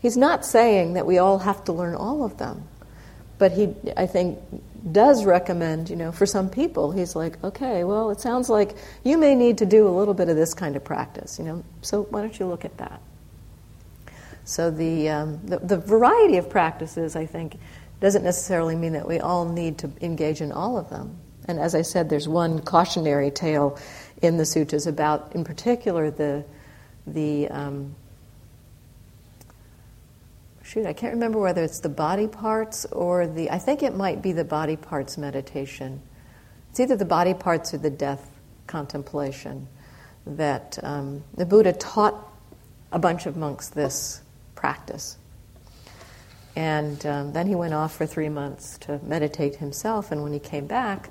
[0.00, 2.64] he's not saying that we all have to learn all of them,
[3.38, 4.38] but he, I think,
[4.92, 9.18] does recommend, you know, for some people, he's like, okay, well, it sounds like you
[9.18, 12.04] may need to do a little bit of this kind of practice, you know, so
[12.04, 13.00] why don't you look at that?
[14.44, 17.58] So the, um, the, the variety of practices, I think,
[18.00, 21.18] doesn't necessarily mean that we all need to engage in all of them.
[21.46, 23.78] And as I said, there's one cautionary tale
[24.22, 26.44] in the suttas about, in particular, the
[27.06, 27.94] the um,
[30.62, 33.50] shoot, I can't remember whether it's the body parts or the.
[33.50, 36.00] I think it might be the body parts meditation.
[36.70, 38.30] It's either the body parts or the death
[38.68, 39.66] contemplation
[40.26, 42.14] that um, the Buddha taught
[42.92, 44.20] a bunch of monks this
[44.54, 45.16] practice.
[46.60, 50.12] And um, then he went off for three months to meditate himself.
[50.12, 51.08] And when he came back,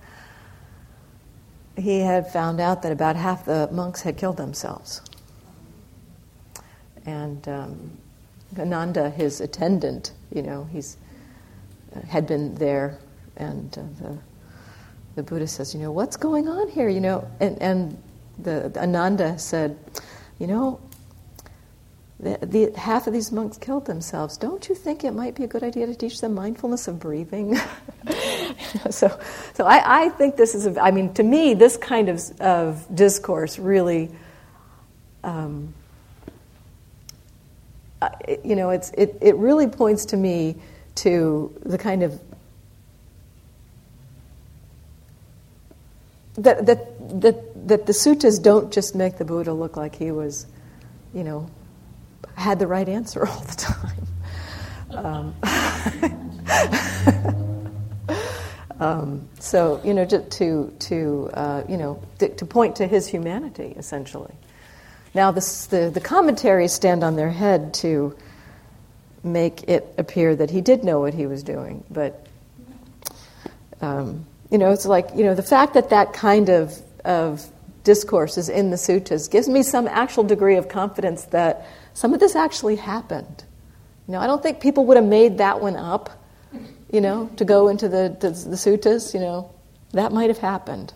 [1.75, 5.01] he had found out that about half the monks had killed themselves.
[7.07, 7.97] And um,
[8.59, 10.97] Ananda, his attendant, you know, he's
[11.95, 12.99] uh, had been there,
[13.35, 14.17] and uh, the
[15.15, 16.89] the Buddha says, you know, what's going on here?
[16.89, 18.03] You know, and and
[18.37, 19.79] the, the Ananda said,
[20.37, 20.79] you know,
[22.19, 24.35] the, the, half of these monks killed themselves.
[24.35, 27.55] Don't you think it might be a good idea to teach them mindfulness of breathing?
[28.89, 29.17] so,
[29.53, 32.85] so I, I, think this is, a, I mean, to me, this kind of, of
[32.93, 34.11] discourse really,
[35.23, 35.73] um,
[38.43, 40.57] you know, it's, it, it really points to me
[40.95, 42.19] to the kind of
[46.35, 50.47] that, that, that, that the suttas don't just make the Buddha look like he was,
[51.13, 51.49] you know,
[52.35, 54.07] had the right answer all the time.
[54.91, 55.35] Um,
[58.79, 63.73] um, so you know, to to uh, you know to, to, point to his humanity
[63.77, 64.33] essentially.
[65.13, 68.15] Now the the commentaries stand on their head to
[69.23, 72.25] make it appear that he did know what he was doing, but
[73.81, 77.45] um, you know, it's like you know the fact that that kind of of
[77.83, 82.19] discourse is in the suttas gives me some actual degree of confidence that some of
[82.19, 83.43] this actually happened.
[84.07, 86.09] You know, I don't think people would have made that one up,
[86.91, 89.51] you know, to go into the, the, the suttas, you know.
[89.91, 90.93] That might have happened.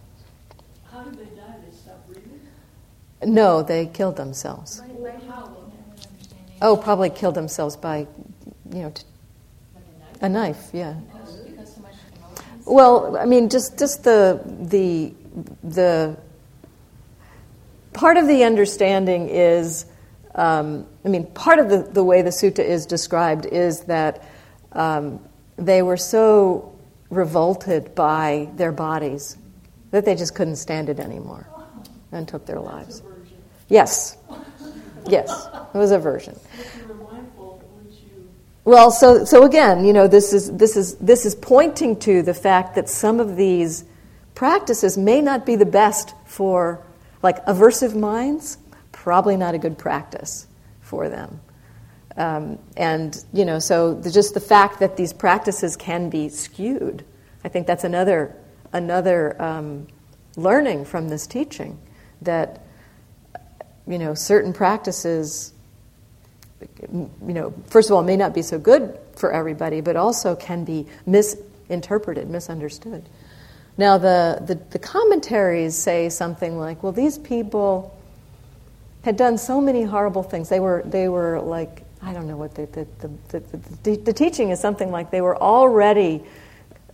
[0.92, 1.56] How did they die?
[1.66, 2.40] They stopped breathing?
[3.24, 4.82] No, they killed themselves.
[6.62, 8.08] Oh, probably killed themselves by,
[8.72, 9.04] you know, t-
[10.22, 10.96] a knife, yeah.
[12.66, 15.14] Well, I mean, just just the the
[15.64, 16.16] the
[17.92, 19.86] part of the understanding is
[20.36, 24.24] um, I mean, part of the, the way the sutta is described is that
[24.72, 25.20] um,
[25.58, 26.74] they were so
[27.10, 29.38] revolted by their bodies
[29.92, 31.48] that they just couldn't stand it anymore
[32.12, 33.04] and took their lives.
[33.70, 34.18] Yes.
[35.08, 36.40] Yes, it was aversion.
[38.66, 42.34] Well, so so again, you know, this is this is this is pointing to the
[42.34, 43.84] fact that some of these
[44.36, 46.82] practices may not be the best for
[47.22, 48.58] like aversive minds,
[49.04, 50.48] probably not a good practice
[50.80, 51.42] for them.
[52.16, 57.04] Um, and, you know, so the, just the fact that these practices can be skewed,
[57.44, 58.34] I think that's another,
[58.72, 59.88] another um,
[60.38, 61.78] learning from this teaching
[62.22, 62.64] that,
[63.86, 65.52] you know, certain practices,
[66.90, 70.64] you know, first of all, may not be so good for everybody, but also can
[70.64, 73.04] be misinterpreted, misunderstood.
[73.78, 77.93] Now, the, the, the commentaries say something like, well, these people
[79.04, 80.50] had done so many horrible things.
[80.50, 82.88] They were, they were like, I don't know what the, the,
[83.30, 83.40] the,
[83.84, 86.24] the, the teaching is something like they were already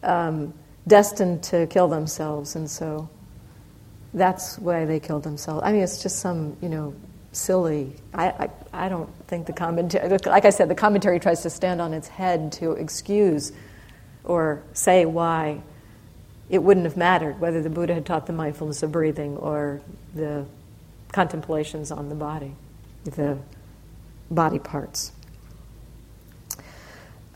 [0.03, 0.53] um,
[0.88, 3.10] destined to kill themselves, and so
[4.14, 5.62] that's why they killed themselves.
[5.64, 6.93] I mean, it's just some, you know,
[7.32, 7.95] silly.
[8.14, 8.49] I, I,
[8.86, 12.07] I don't think the commentary, like I said, the commentary tries to stand on its
[12.07, 13.51] head to excuse
[14.24, 15.62] or say why
[16.49, 19.82] it wouldn't have mattered whether the Buddha had taught the mindfulness of breathing or
[20.16, 20.45] the
[21.12, 22.53] contemplations on the body,
[23.03, 23.38] the
[24.30, 25.12] body parts.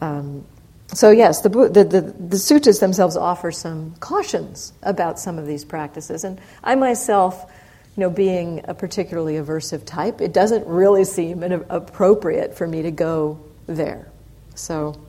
[0.02, 0.46] Um,
[0.88, 5.66] so yes, the, the, the, the, suttas themselves offer some cautions about some of these
[5.66, 6.24] practices.
[6.24, 7.52] And I myself,
[7.96, 12.92] you know, being a particularly aversive type, it doesn't really seem appropriate for me to
[12.92, 14.12] go there.
[14.56, 15.02] So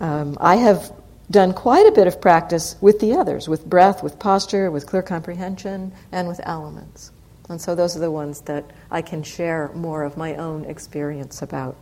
[0.00, 0.92] um, I have
[1.30, 5.02] done quite a bit of practice with the others, with breath, with posture, with clear
[5.02, 7.12] comprehension, and with elements.
[7.50, 11.42] And so those are the ones that I can share more of my own experience
[11.42, 11.76] about.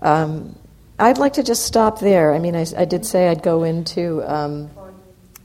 [0.00, 0.58] Um,
[0.98, 2.32] I'd like to just stop there.
[2.32, 4.70] I mean, I, I did say I'd go into um,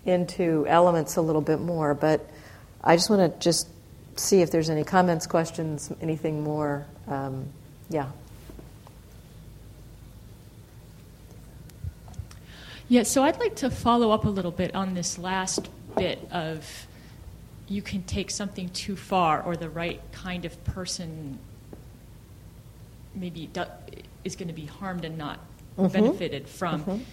[0.05, 2.25] into elements a little bit more, but
[2.81, 3.67] I just want to just
[4.15, 6.85] see if there's any comments, questions, anything more.
[7.07, 7.47] Um,
[7.89, 8.07] yeah.
[12.87, 16.87] Yeah, so I'd like to follow up a little bit on this last bit of
[17.71, 21.39] you can take something too far, or the right kind of person
[23.15, 23.49] maybe
[24.23, 25.39] is going to be harmed and not
[25.77, 25.87] mm-hmm.
[25.87, 26.81] benefited from.
[26.81, 27.03] Mm-hmm.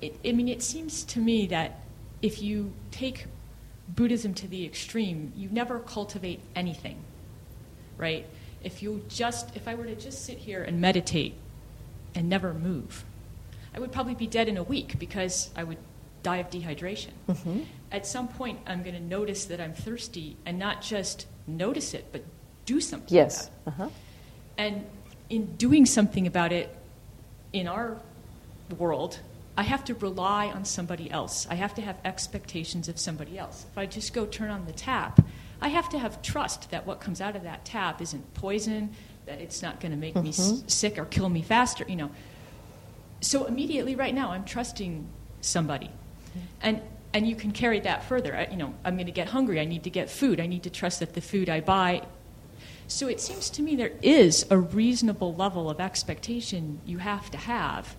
[0.00, 1.80] It, I mean, it seems to me that
[2.22, 3.26] if you take
[3.88, 6.96] Buddhism to the extreme, you never cultivate anything,
[7.96, 8.26] right?
[8.64, 11.34] If you just, if I were to just sit here and meditate
[12.14, 13.04] and never move,
[13.74, 15.78] I would probably be dead in a week because I would
[16.22, 17.12] die of dehydration.
[17.28, 17.60] Mm-hmm.
[17.92, 22.06] At some point, I'm going to notice that I'm thirsty and not just notice it,
[22.12, 22.24] but
[22.66, 23.14] do something.
[23.14, 23.50] Yes.
[23.66, 23.88] Uh-huh.
[24.56, 24.84] And
[25.28, 26.74] in doing something about it
[27.52, 27.96] in our
[28.78, 29.18] world,
[29.56, 31.46] I have to rely on somebody else.
[31.50, 33.66] I have to have expectations of somebody else.
[33.70, 35.20] If I just go turn on the tap,
[35.60, 38.90] I have to have trust that what comes out of that tap isn't poison,
[39.26, 40.24] that it's not going to make mm-hmm.
[40.24, 42.10] me s- sick or kill me faster, you know.
[43.20, 45.06] So immediately right now I'm trusting
[45.40, 45.90] somebody.
[46.62, 46.80] And,
[47.12, 48.36] and you can carry that further.
[48.36, 49.60] I, you know, I'm going to get hungry.
[49.60, 50.40] I need to get food.
[50.40, 52.02] I need to trust that the food I buy.
[52.86, 57.38] So it seems to me there is a reasonable level of expectation you have to
[57.38, 57.94] have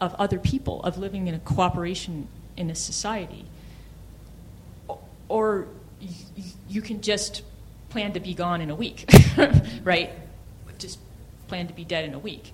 [0.00, 3.46] of other people, of living in a cooperation in a society.
[5.28, 5.68] Or
[6.68, 7.42] you can just
[7.88, 9.08] plan to be gone in a week,
[9.82, 10.10] right?
[10.78, 10.98] Just
[11.48, 12.52] plan to be dead in a week.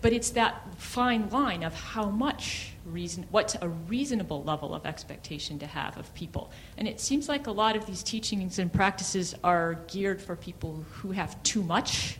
[0.00, 5.58] But it's that fine line of how much reason, what's a reasonable level of expectation
[5.58, 6.50] to have of people.
[6.78, 10.84] And it seems like a lot of these teachings and practices are geared for people
[10.92, 12.18] who have too much.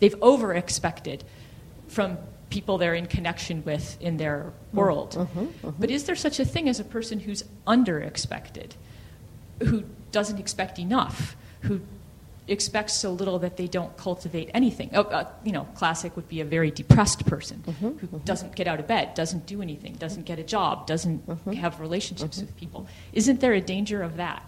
[0.00, 1.24] They've over expected
[1.88, 2.18] from
[2.50, 4.76] people they're in connection with in their mm-hmm.
[4.76, 5.12] world.
[5.12, 5.70] Mm-hmm, mm-hmm.
[5.78, 8.74] But is there such a thing as a person who's under expected,
[9.60, 11.80] who doesn't expect enough, who
[12.48, 14.90] expects so little that they don't cultivate anything.
[14.94, 18.18] Oh, uh, you know, classic would be a very depressed person mm-hmm, who mm-hmm.
[18.18, 21.52] doesn't get out of bed, doesn't do anything, doesn't get a job, doesn't mm-hmm.
[21.52, 22.46] have relationships mm-hmm.
[22.46, 22.86] with people.
[23.12, 24.44] Isn't there a danger of that?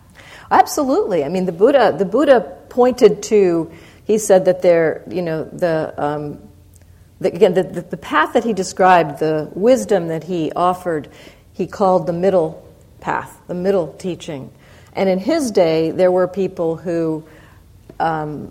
[0.51, 1.25] Absolutely.
[1.25, 3.71] I mean, the Buddha, the Buddha pointed to.
[4.05, 6.39] He said that there, you know, the, um,
[7.21, 11.09] the again, the, the, the path that he described, the wisdom that he offered,
[11.53, 12.69] he called the middle
[13.01, 14.53] path, the middle teaching.
[14.95, 17.25] And in his day, there were people who
[18.01, 18.51] um,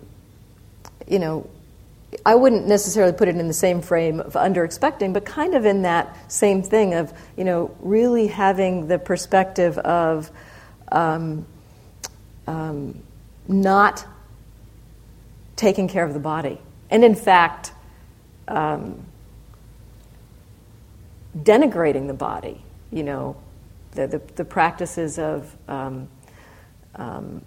[1.08, 1.50] you know,
[2.26, 5.66] I wouldn't necessarily put it in the same frame of under expecting, but kind of
[5.66, 10.30] in that same thing of, you know, really having the perspective of
[10.92, 11.46] um,
[12.48, 13.02] um,
[13.48, 14.06] not
[15.56, 16.60] taking care of the body.
[16.90, 17.72] And in fact,
[18.48, 19.06] um,
[21.38, 23.36] denigrating the body, you know,
[23.92, 26.08] the, the, the practices of um,
[26.96, 27.42] um,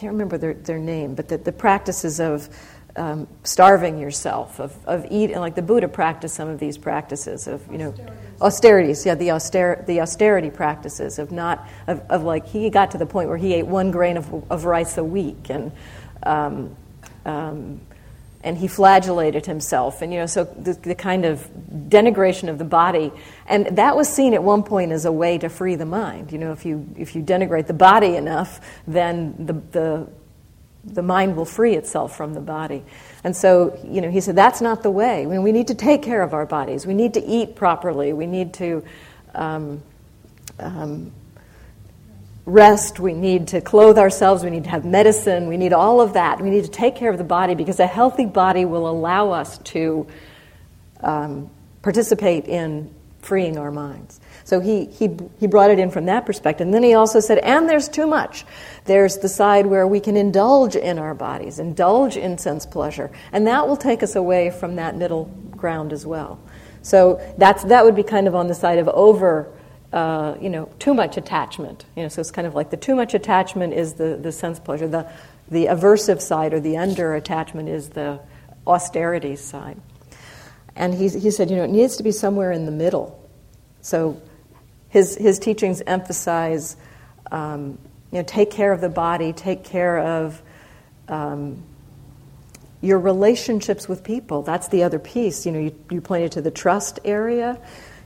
[0.00, 2.48] can't remember their, their name, but the, the practices of
[2.96, 7.70] um, starving yourself, of, of eating, like the Buddha practiced some of these practices of,
[7.70, 7.94] you know,
[8.40, 12.98] austerities, yeah, the, auster, the austerity practices of not, of, of like, he got to
[12.98, 15.70] the point where he ate one grain of, of rice a week and,
[16.22, 16.74] um,
[17.26, 17.78] um,
[18.42, 20.00] and he flagellated himself.
[20.00, 21.46] And, you know, so the, the kind of
[21.88, 23.12] denigration of the body.
[23.46, 26.32] And that was seen at one point as a way to free the mind.
[26.32, 30.08] You know, if you, if you denigrate the body enough, then the, the,
[30.84, 32.82] the mind will free itself from the body.
[33.24, 35.22] And so, you know, he said, that's not the way.
[35.22, 36.86] I mean, we need to take care of our bodies.
[36.86, 38.14] We need to eat properly.
[38.14, 38.82] We need to
[39.34, 39.82] um,
[40.58, 41.12] um,
[42.46, 42.98] rest.
[43.00, 44.42] We need to clothe ourselves.
[44.42, 45.46] We need to have medicine.
[45.46, 46.40] We need all of that.
[46.40, 49.58] We need to take care of the body because a healthy body will allow us
[49.58, 50.06] to
[51.00, 51.50] um,
[51.82, 54.20] participate in freeing our minds.
[54.44, 56.66] So he, he, he brought it in from that perspective.
[56.66, 58.44] And then he also said, and there's too much.
[58.86, 63.46] There's the side where we can indulge in our bodies, indulge in sense pleasure, and
[63.46, 66.40] that will take us away from that middle ground as well.
[66.82, 69.52] So that's, that would be kind of on the side of over,
[69.92, 71.84] uh, you know, too much attachment.
[71.96, 74.58] You know, so it's kind of like the too much attachment is the, the sense
[74.58, 74.88] pleasure.
[74.88, 75.10] The,
[75.50, 78.20] the aversive side or the under attachment is the
[78.66, 79.80] austerity side.
[80.76, 83.28] And he, he said, you know, it needs to be somewhere in the middle.
[83.82, 84.20] So
[84.88, 86.76] his, his teachings emphasize
[87.30, 87.78] um,
[88.12, 90.42] you know, take care of the body, take care of
[91.08, 91.62] um,
[92.80, 94.42] your relationships with people.
[94.42, 95.46] That's the other piece.
[95.46, 97.58] You know, you, you pointed to the trust area.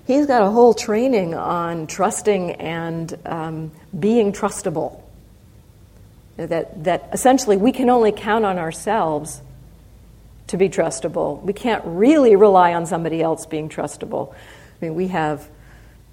[0.06, 5.00] He's got a whole training on trusting and um, being trustable.
[6.36, 9.40] that, that essentially we can only count on ourselves
[10.48, 11.40] to be trustable.
[11.42, 14.34] We can't really rely on somebody else being trustable.
[14.34, 15.48] I mean, we have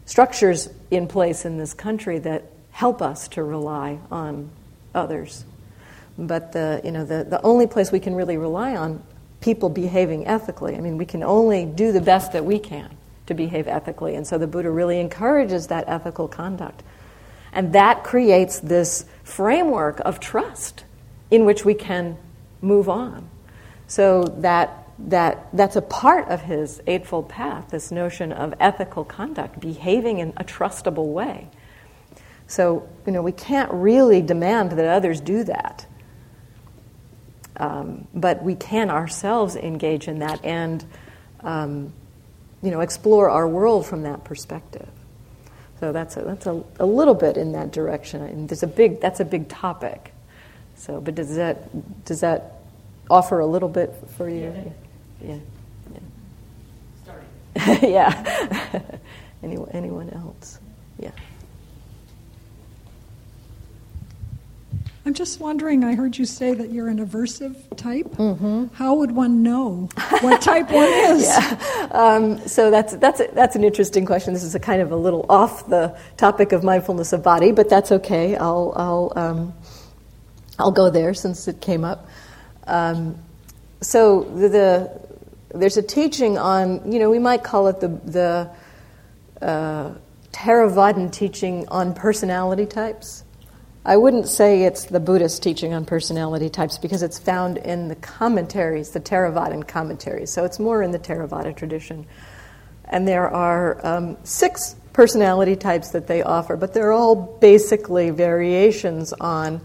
[0.05, 4.49] structures in place in this country that help us to rely on
[4.95, 5.43] others.
[6.17, 9.03] But the, you know, the, the only place we can really rely on
[9.41, 12.89] people behaving ethically, I mean, we can only do the best that we can
[13.27, 14.15] to behave ethically.
[14.15, 16.83] And so the Buddha really encourages that ethical conduct.
[17.53, 20.85] And that creates this framework of trust
[21.29, 22.17] in which we can
[22.61, 23.29] move on.
[23.87, 29.59] So that, that, that's a part of his Eightfold Path, this notion of ethical conduct,
[29.59, 31.49] behaving in a trustable way.
[32.47, 35.85] So, you know, we can't really demand that others do that.
[37.57, 40.83] Um, but we can ourselves engage in that and,
[41.41, 41.93] um,
[42.61, 44.87] you know, explore our world from that perspective.
[45.79, 48.21] So that's a, that's a, a little bit in that direction.
[48.21, 50.13] And there's a big, that's a big topic.
[50.75, 52.61] So, but does that, does that
[53.09, 54.73] offer a little bit for you?
[55.21, 55.39] Yeah.
[55.95, 56.03] Yeah.
[57.55, 57.79] yeah.
[57.81, 58.81] yeah.
[59.43, 60.59] anyone, anyone else?
[60.99, 61.11] Yeah.
[65.03, 68.05] I'm just wondering, I heard you say that you're an aversive type.
[68.05, 68.67] Mm-hmm.
[68.75, 69.89] How would one know
[70.21, 71.23] what type one is?
[71.23, 71.87] yeah.
[71.89, 74.31] Um, so that's, that's, a, that's an interesting question.
[74.31, 77.67] This is a kind of a little off the topic of mindfulness of body, but
[77.67, 78.35] that's okay.
[78.35, 79.53] I'll, I'll, um,
[80.59, 82.07] I'll go there since it came up.
[82.67, 83.17] Um,
[83.81, 85.01] so the, the,
[85.57, 88.51] there's a teaching on, you know, we might call it the, the
[89.43, 89.95] uh,
[90.31, 93.23] Theravadan teaching on personality types.
[93.83, 97.95] I wouldn't say it's the Buddhist teaching on personality types because it's found in the
[97.95, 100.31] commentaries, the Theravadan commentaries.
[100.31, 102.05] So it's more in the Theravada tradition.
[102.85, 109.13] And there are um, six personality types that they offer, but they're all basically variations
[109.13, 109.61] on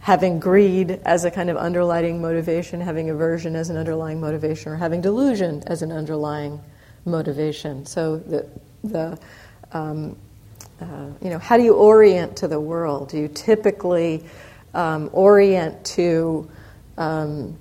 [0.00, 4.76] having greed as a kind of underlying motivation, having aversion as an underlying motivation, or
[4.76, 6.60] having delusion as an underlying
[7.04, 7.84] motivation.
[7.84, 8.46] So the,
[8.84, 9.18] the
[9.72, 10.16] um,
[10.80, 13.10] uh, you know, how do you orient to the world?
[13.10, 14.24] Do you typically
[14.74, 16.50] um, orient to,
[16.98, 17.56] um,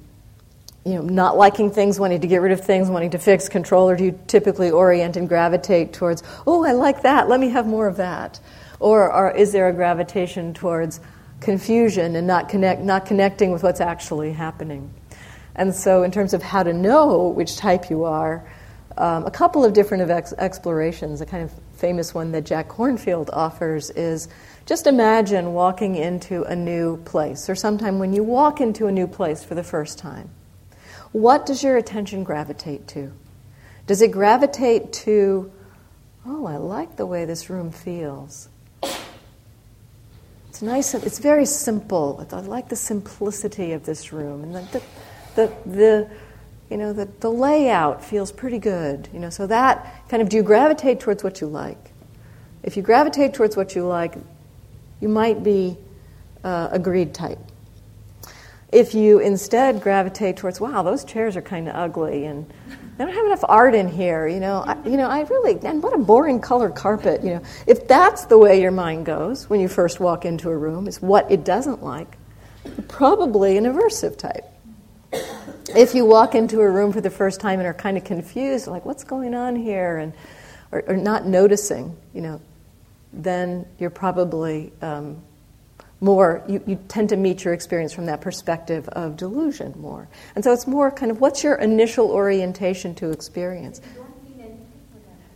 [0.86, 3.90] you know, not liking things, wanting to get rid of things, wanting to fix, control,
[3.90, 7.68] or do you typically orient and gravitate towards, oh, I like that, let me have
[7.68, 8.40] more of that?
[8.80, 11.00] Or, or is there a gravitation towards
[11.40, 14.92] confusion and not, connect, not connecting with what's actually happening?
[15.56, 18.44] And so, in terms of how to know which type you are,
[18.98, 21.52] um, a couple of different ex- explorations, a kind of
[21.84, 24.30] famous one that Jack Kornfield offers is
[24.66, 29.06] just imagine walking into a new place, or sometime when you walk into a new
[29.06, 30.30] place for the first time.
[31.12, 33.12] What does your attention gravitate to?
[33.86, 35.52] Does it gravitate to,
[36.26, 38.48] oh, I like the way this room feels?
[40.48, 42.26] It's nice, it's very simple.
[42.32, 44.46] I like the simplicity of this room.
[44.46, 44.82] And the,
[45.36, 46.10] the, the
[46.74, 49.08] you know, the, the layout feels pretty good.
[49.14, 51.94] You know, so that kind of, do you gravitate towards what you like?
[52.64, 54.16] If you gravitate towards what you like,
[55.00, 55.78] you might be
[56.44, 57.40] uh, a greed type.
[58.74, 62.52] if you instead gravitate towards, wow, those chairs are kind of ugly and
[62.98, 64.64] I don't have enough art in here, you know.
[64.66, 67.44] I, you know, I really and what a boring color carpet, you know.
[67.68, 71.02] If that's the way your mind goes when you first walk into a room, is
[71.02, 72.18] what it doesn't like,
[72.88, 74.46] probably an aversive type.
[75.76, 78.68] If you walk into a room for the first time and are kind of confused,
[78.68, 80.14] like what's going on here, and
[80.72, 82.42] or, or not noticing, you know,
[83.14, 85.22] then you're probably um,
[86.02, 90.08] more, you, you tend to meet your experience from that perspective of delusion more.
[90.36, 93.80] And so it's more kind of what's your initial orientation to experience?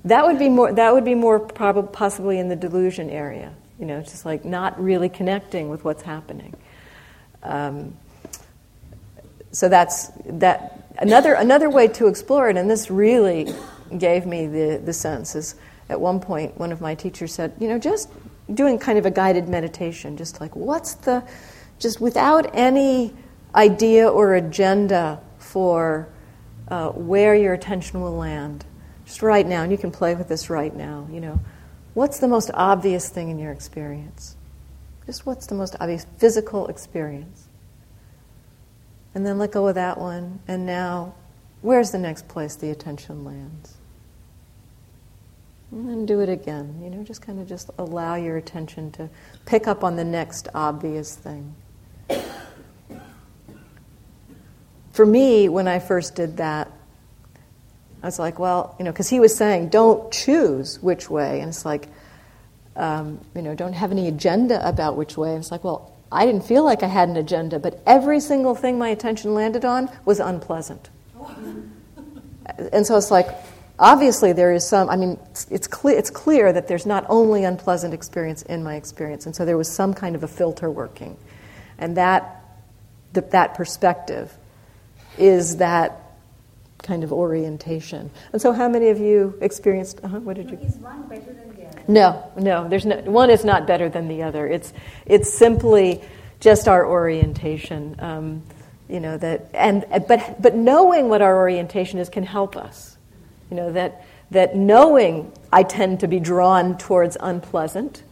[0.05, 3.85] That would be more, that would be more probably possibly in the delusion area, you
[3.85, 6.53] know, just like not really connecting with what's happening.
[7.43, 7.95] Um,
[9.57, 13.51] so that's that another another way to explore it, and this really
[13.97, 15.55] gave me the, the sense is
[15.89, 18.07] at one point one of my teachers said, you know, just
[18.53, 21.23] doing kind of a guided meditation, just like what's the,
[21.79, 23.15] just without any
[23.55, 26.07] idea or agenda for
[26.67, 28.63] uh, where your attention will land,
[29.05, 31.39] just right now, and you can play with this right now, you know,
[31.95, 34.35] what's the most obvious thing in your experience?
[35.07, 37.46] Just what's the most obvious physical experience?
[39.17, 41.15] And then let go of that one, and now,
[41.61, 43.73] where's the next place the attention lands?
[45.71, 46.79] And then do it again.
[46.83, 49.09] You know, just kind of just allow your attention to
[49.47, 51.55] pick up on the next obvious thing.
[54.91, 56.71] For me, when I first did that,
[58.03, 61.39] I was like, well, you know, because he was saying, don't choose which way.
[61.39, 61.87] And it's like,
[62.75, 65.31] um, you know, don't have any agenda about which way.
[65.31, 68.55] And it's like, well, I didn't feel like I had an agenda, but every single
[68.55, 70.89] thing my attention landed on was unpleasant.
[72.71, 73.27] and so it's like,
[73.79, 75.19] obviously there is some i mean
[75.51, 79.25] it's, clear, it's clear that there's not only unpleasant experience in my experience.
[79.25, 81.17] And so there was some kind of a filter working.
[81.77, 82.43] And that
[83.13, 84.35] the, that perspective
[85.17, 86.01] is that
[86.83, 88.09] kind of orientation.
[88.33, 90.57] And so how many of you experienced uh-huh, what did you?
[90.57, 91.46] Is one better than
[91.87, 92.31] no.
[92.37, 94.47] No there's no one is not better than the other.
[94.47, 94.73] It's
[95.05, 96.01] it's simply
[96.39, 98.43] just our orientation um,
[98.87, 102.97] you know that and but but knowing what our orientation is can help us.
[103.49, 108.03] You know, that, that knowing I tend to be drawn towards unpleasant,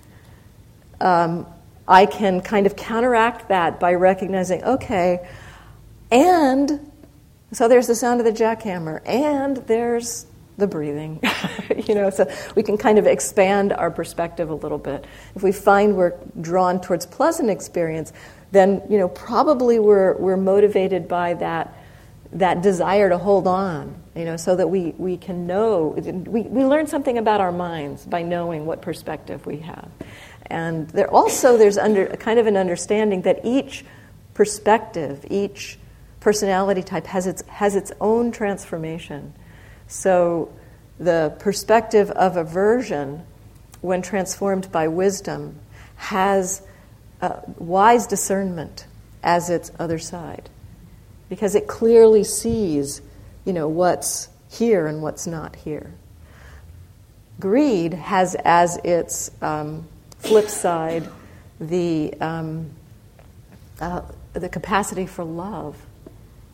[1.01, 1.45] um,
[1.87, 5.27] I can kind of counteract that by recognizing, okay,
[6.09, 6.91] and
[7.51, 10.25] so there's the sound of the jackhammer, and there's
[10.57, 11.19] the breathing.
[11.87, 15.05] you know, so we can kind of expand our perspective a little bit.
[15.35, 18.13] If we find we're drawn towards pleasant experience,
[18.51, 21.75] then you know probably we're we're motivated by that
[22.35, 25.95] that desire to hold on, you know, so that we, we can know,
[26.27, 29.89] we, we learn something about our minds by knowing what perspective we have.
[30.47, 33.85] And there also there's under, kind of an understanding that each
[34.33, 35.79] perspective, each
[36.19, 39.33] personality type has its, has its own transformation.
[39.87, 40.51] So
[40.99, 43.23] the perspective of aversion,
[43.81, 45.59] when transformed by wisdom,
[45.95, 46.61] has
[47.57, 48.85] wise discernment
[49.23, 50.49] as its other side
[51.29, 53.01] because it clearly sees,
[53.45, 55.91] you know, what's here and what's not here.
[57.39, 59.87] Greed has as its um,
[60.19, 61.07] flip side
[61.59, 62.69] the, um,
[63.81, 64.01] uh,
[64.33, 65.75] the capacity for love,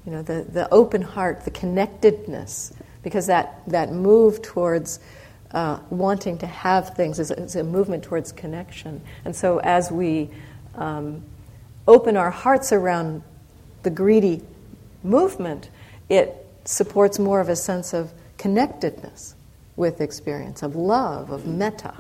[0.06, 2.74] you know, the, the open heart, the connectedness,
[3.04, 5.00] because that, that move towards
[5.52, 9.02] uh, wanting to have things is, is, a movement towards connection.
[9.26, 10.30] And so as we
[10.76, 11.24] um,
[11.88, 13.24] open our hearts around
[13.84, 14.42] the greedy
[15.04, 15.70] movement,
[16.10, 19.36] it supports more of a sense of connectedness
[19.76, 21.96] with experience, of love, of metta.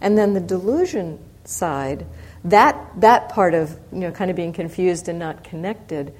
[0.00, 2.06] And then the delusion side,
[2.44, 6.14] that, that part of you know, kind of being confused and not connected,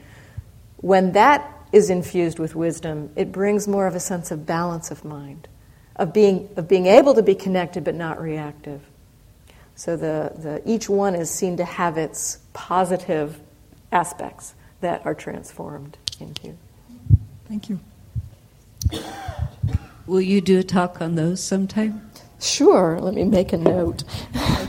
[0.77, 5.05] when that is infused with wisdom, it brings more of a sense of balance of
[5.05, 5.49] mind,
[5.97, 8.81] of being, of being able to be connected but not reactive.
[9.75, 13.39] So the, the, each one is seen to have its positive
[13.93, 16.55] aspects that are transformed into.
[17.47, 17.81] Thank you.
[20.07, 22.11] Will you do a talk on those sometime?
[22.41, 24.05] Sure, let me make a note.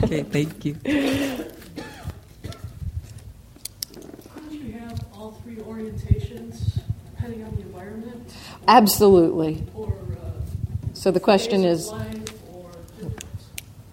[0.02, 0.76] okay, thank you.
[4.50, 6.80] You have all three orientations
[7.14, 8.32] depending on the environment?
[8.68, 9.64] Absolutely.
[10.92, 11.90] So the question is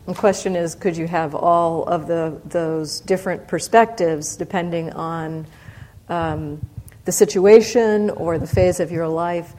[0.05, 5.47] the question is could you have all of the those different perspectives depending on
[6.09, 6.59] um,
[7.05, 9.53] the situation or the phase of your life?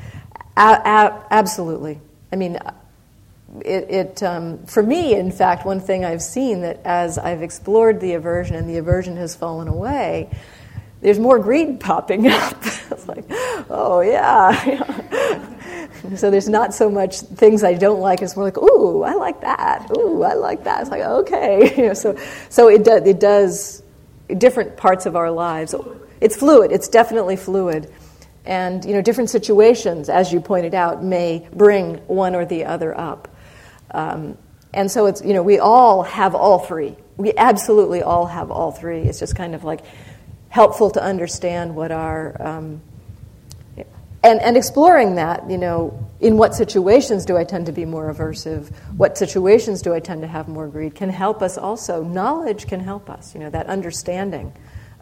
[0.59, 1.99] A- a- absolutely.
[2.31, 2.59] I mean,
[3.65, 8.03] it, it um, for me, in fact, one thing I've seen that as I've explored
[8.03, 10.29] the aversion and the aversion has fallen away,
[11.01, 12.57] there's more greed popping up.
[12.63, 13.25] it's like,
[13.71, 14.53] oh yeah.
[16.17, 18.23] so there's not so much things I don't like.
[18.23, 19.91] It's more like, ooh, I like that.
[19.97, 20.83] Ooh, I like that.
[20.83, 21.75] It's like, okay.
[21.77, 22.17] you know, so
[22.49, 23.83] so it does it does
[24.39, 25.75] different parts of our lives.
[26.21, 26.73] It's fluid.
[26.73, 27.93] It's definitely fluid.
[28.45, 32.99] And you know, different situations, as you pointed out, may bring one or the other
[32.99, 33.29] up.
[33.91, 34.39] Um,
[34.73, 36.97] and so it's you know, we all have all three.
[37.17, 39.01] We absolutely all have all three.
[39.01, 39.81] It's just kind of like
[40.49, 42.81] helpful to understand what our um,
[44.27, 48.13] and, and exploring that, you know, in what situations do I tend to be more
[48.13, 48.75] aversive?
[48.97, 50.97] What situations do I tend to have more greed?
[50.97, 52.03] Can help us also.
[52.03, 54.53] Knowledge can help us, you know, that understanding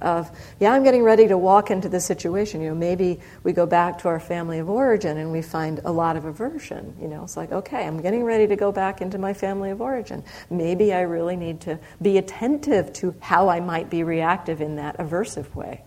[0.05, 0.31] of,
[0.61, 2.61] yeah, I'm getting ready to walk into this situation.
[2.61, 5.91] You know, maybe we go back to our family of origin and we find a
[5.91, 6.95] lot of aversion.
[7.01, 9.81] You know, it's like, okay, I'm getting ready to go back into my family of
[9.81, 10.23] origin.
[10.51, 14.99] Maybe I really need to be attentive to how I might be reactive in that
[14.99, 15.83] aversive way.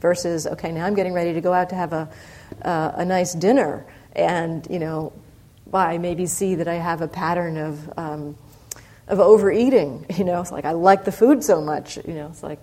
[0.00, 2.08] Versus, okay, now I'm getting ready to go out to have a,
[2.62, 5.12] uh, a nice dinner and, you know,
[5.72, 8.36] I maybe see that I have a pattern of, um,
[9.06, 10.06] of overeating.
[10.18, 11.96] You know, it's like I like the food so much.
[11.96, 12.58] You know, it's like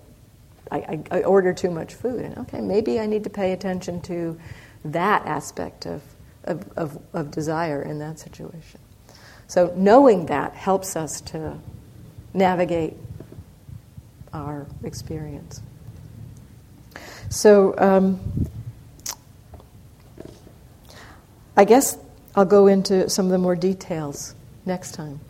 [0.71, 2.21] I, I, I, order too much food.
[2.21, 4.39] And okay, maybe I need to pay attention to
[4.83, 6.01] that aspect of,
[6.43, 8.79] of, of, of desire in that situation.
[9.47, 11.59] So knowing that helps us to
[12.33, 12.95] navigate
[14.33, 15.61] our experience.
[17.29, 18.19] So um,
[21.55, 21.97] I guess
[22.35, 24.35] I'll go into some of the more details
[24.65, 25.19] next time.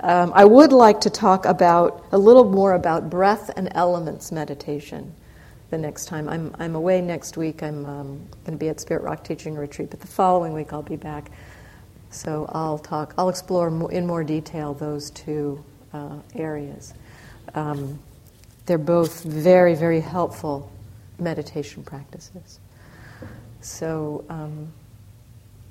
[0.00, 5.14] um, I would like to talk about a little more about breath and elements meditation
[5.70, 6.28] the next time.
[6.28, 7.62] I'm, I'm away next week.
[7.62, 10.82] I'm um, going to be at Spirit Rock teaching retreat, but the following week I'll
[10.82, 11.30] be back.
[12.10, 13.14] So I'll talk.
[13.18, 16.94] I'll explore in more detail those two uh, areas.
[17.54, 17.98] Um,
[18.66, 20.70] they're both very, very helpful
[21.18, 22.60] meditation practices.
[23.60, 24.72] So um,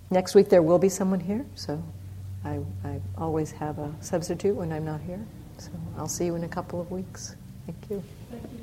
[0.09, 1.45] next week there will be someone here.
[1.55, 1.81] So
[2.45, 5.25] I, I always have a substitute when I'm not here.
[5.57, 7.35] So I'll see you in a couple of weeks.
[7.65, 8.03] Thank you.
[8.31, 8.62] Thank you.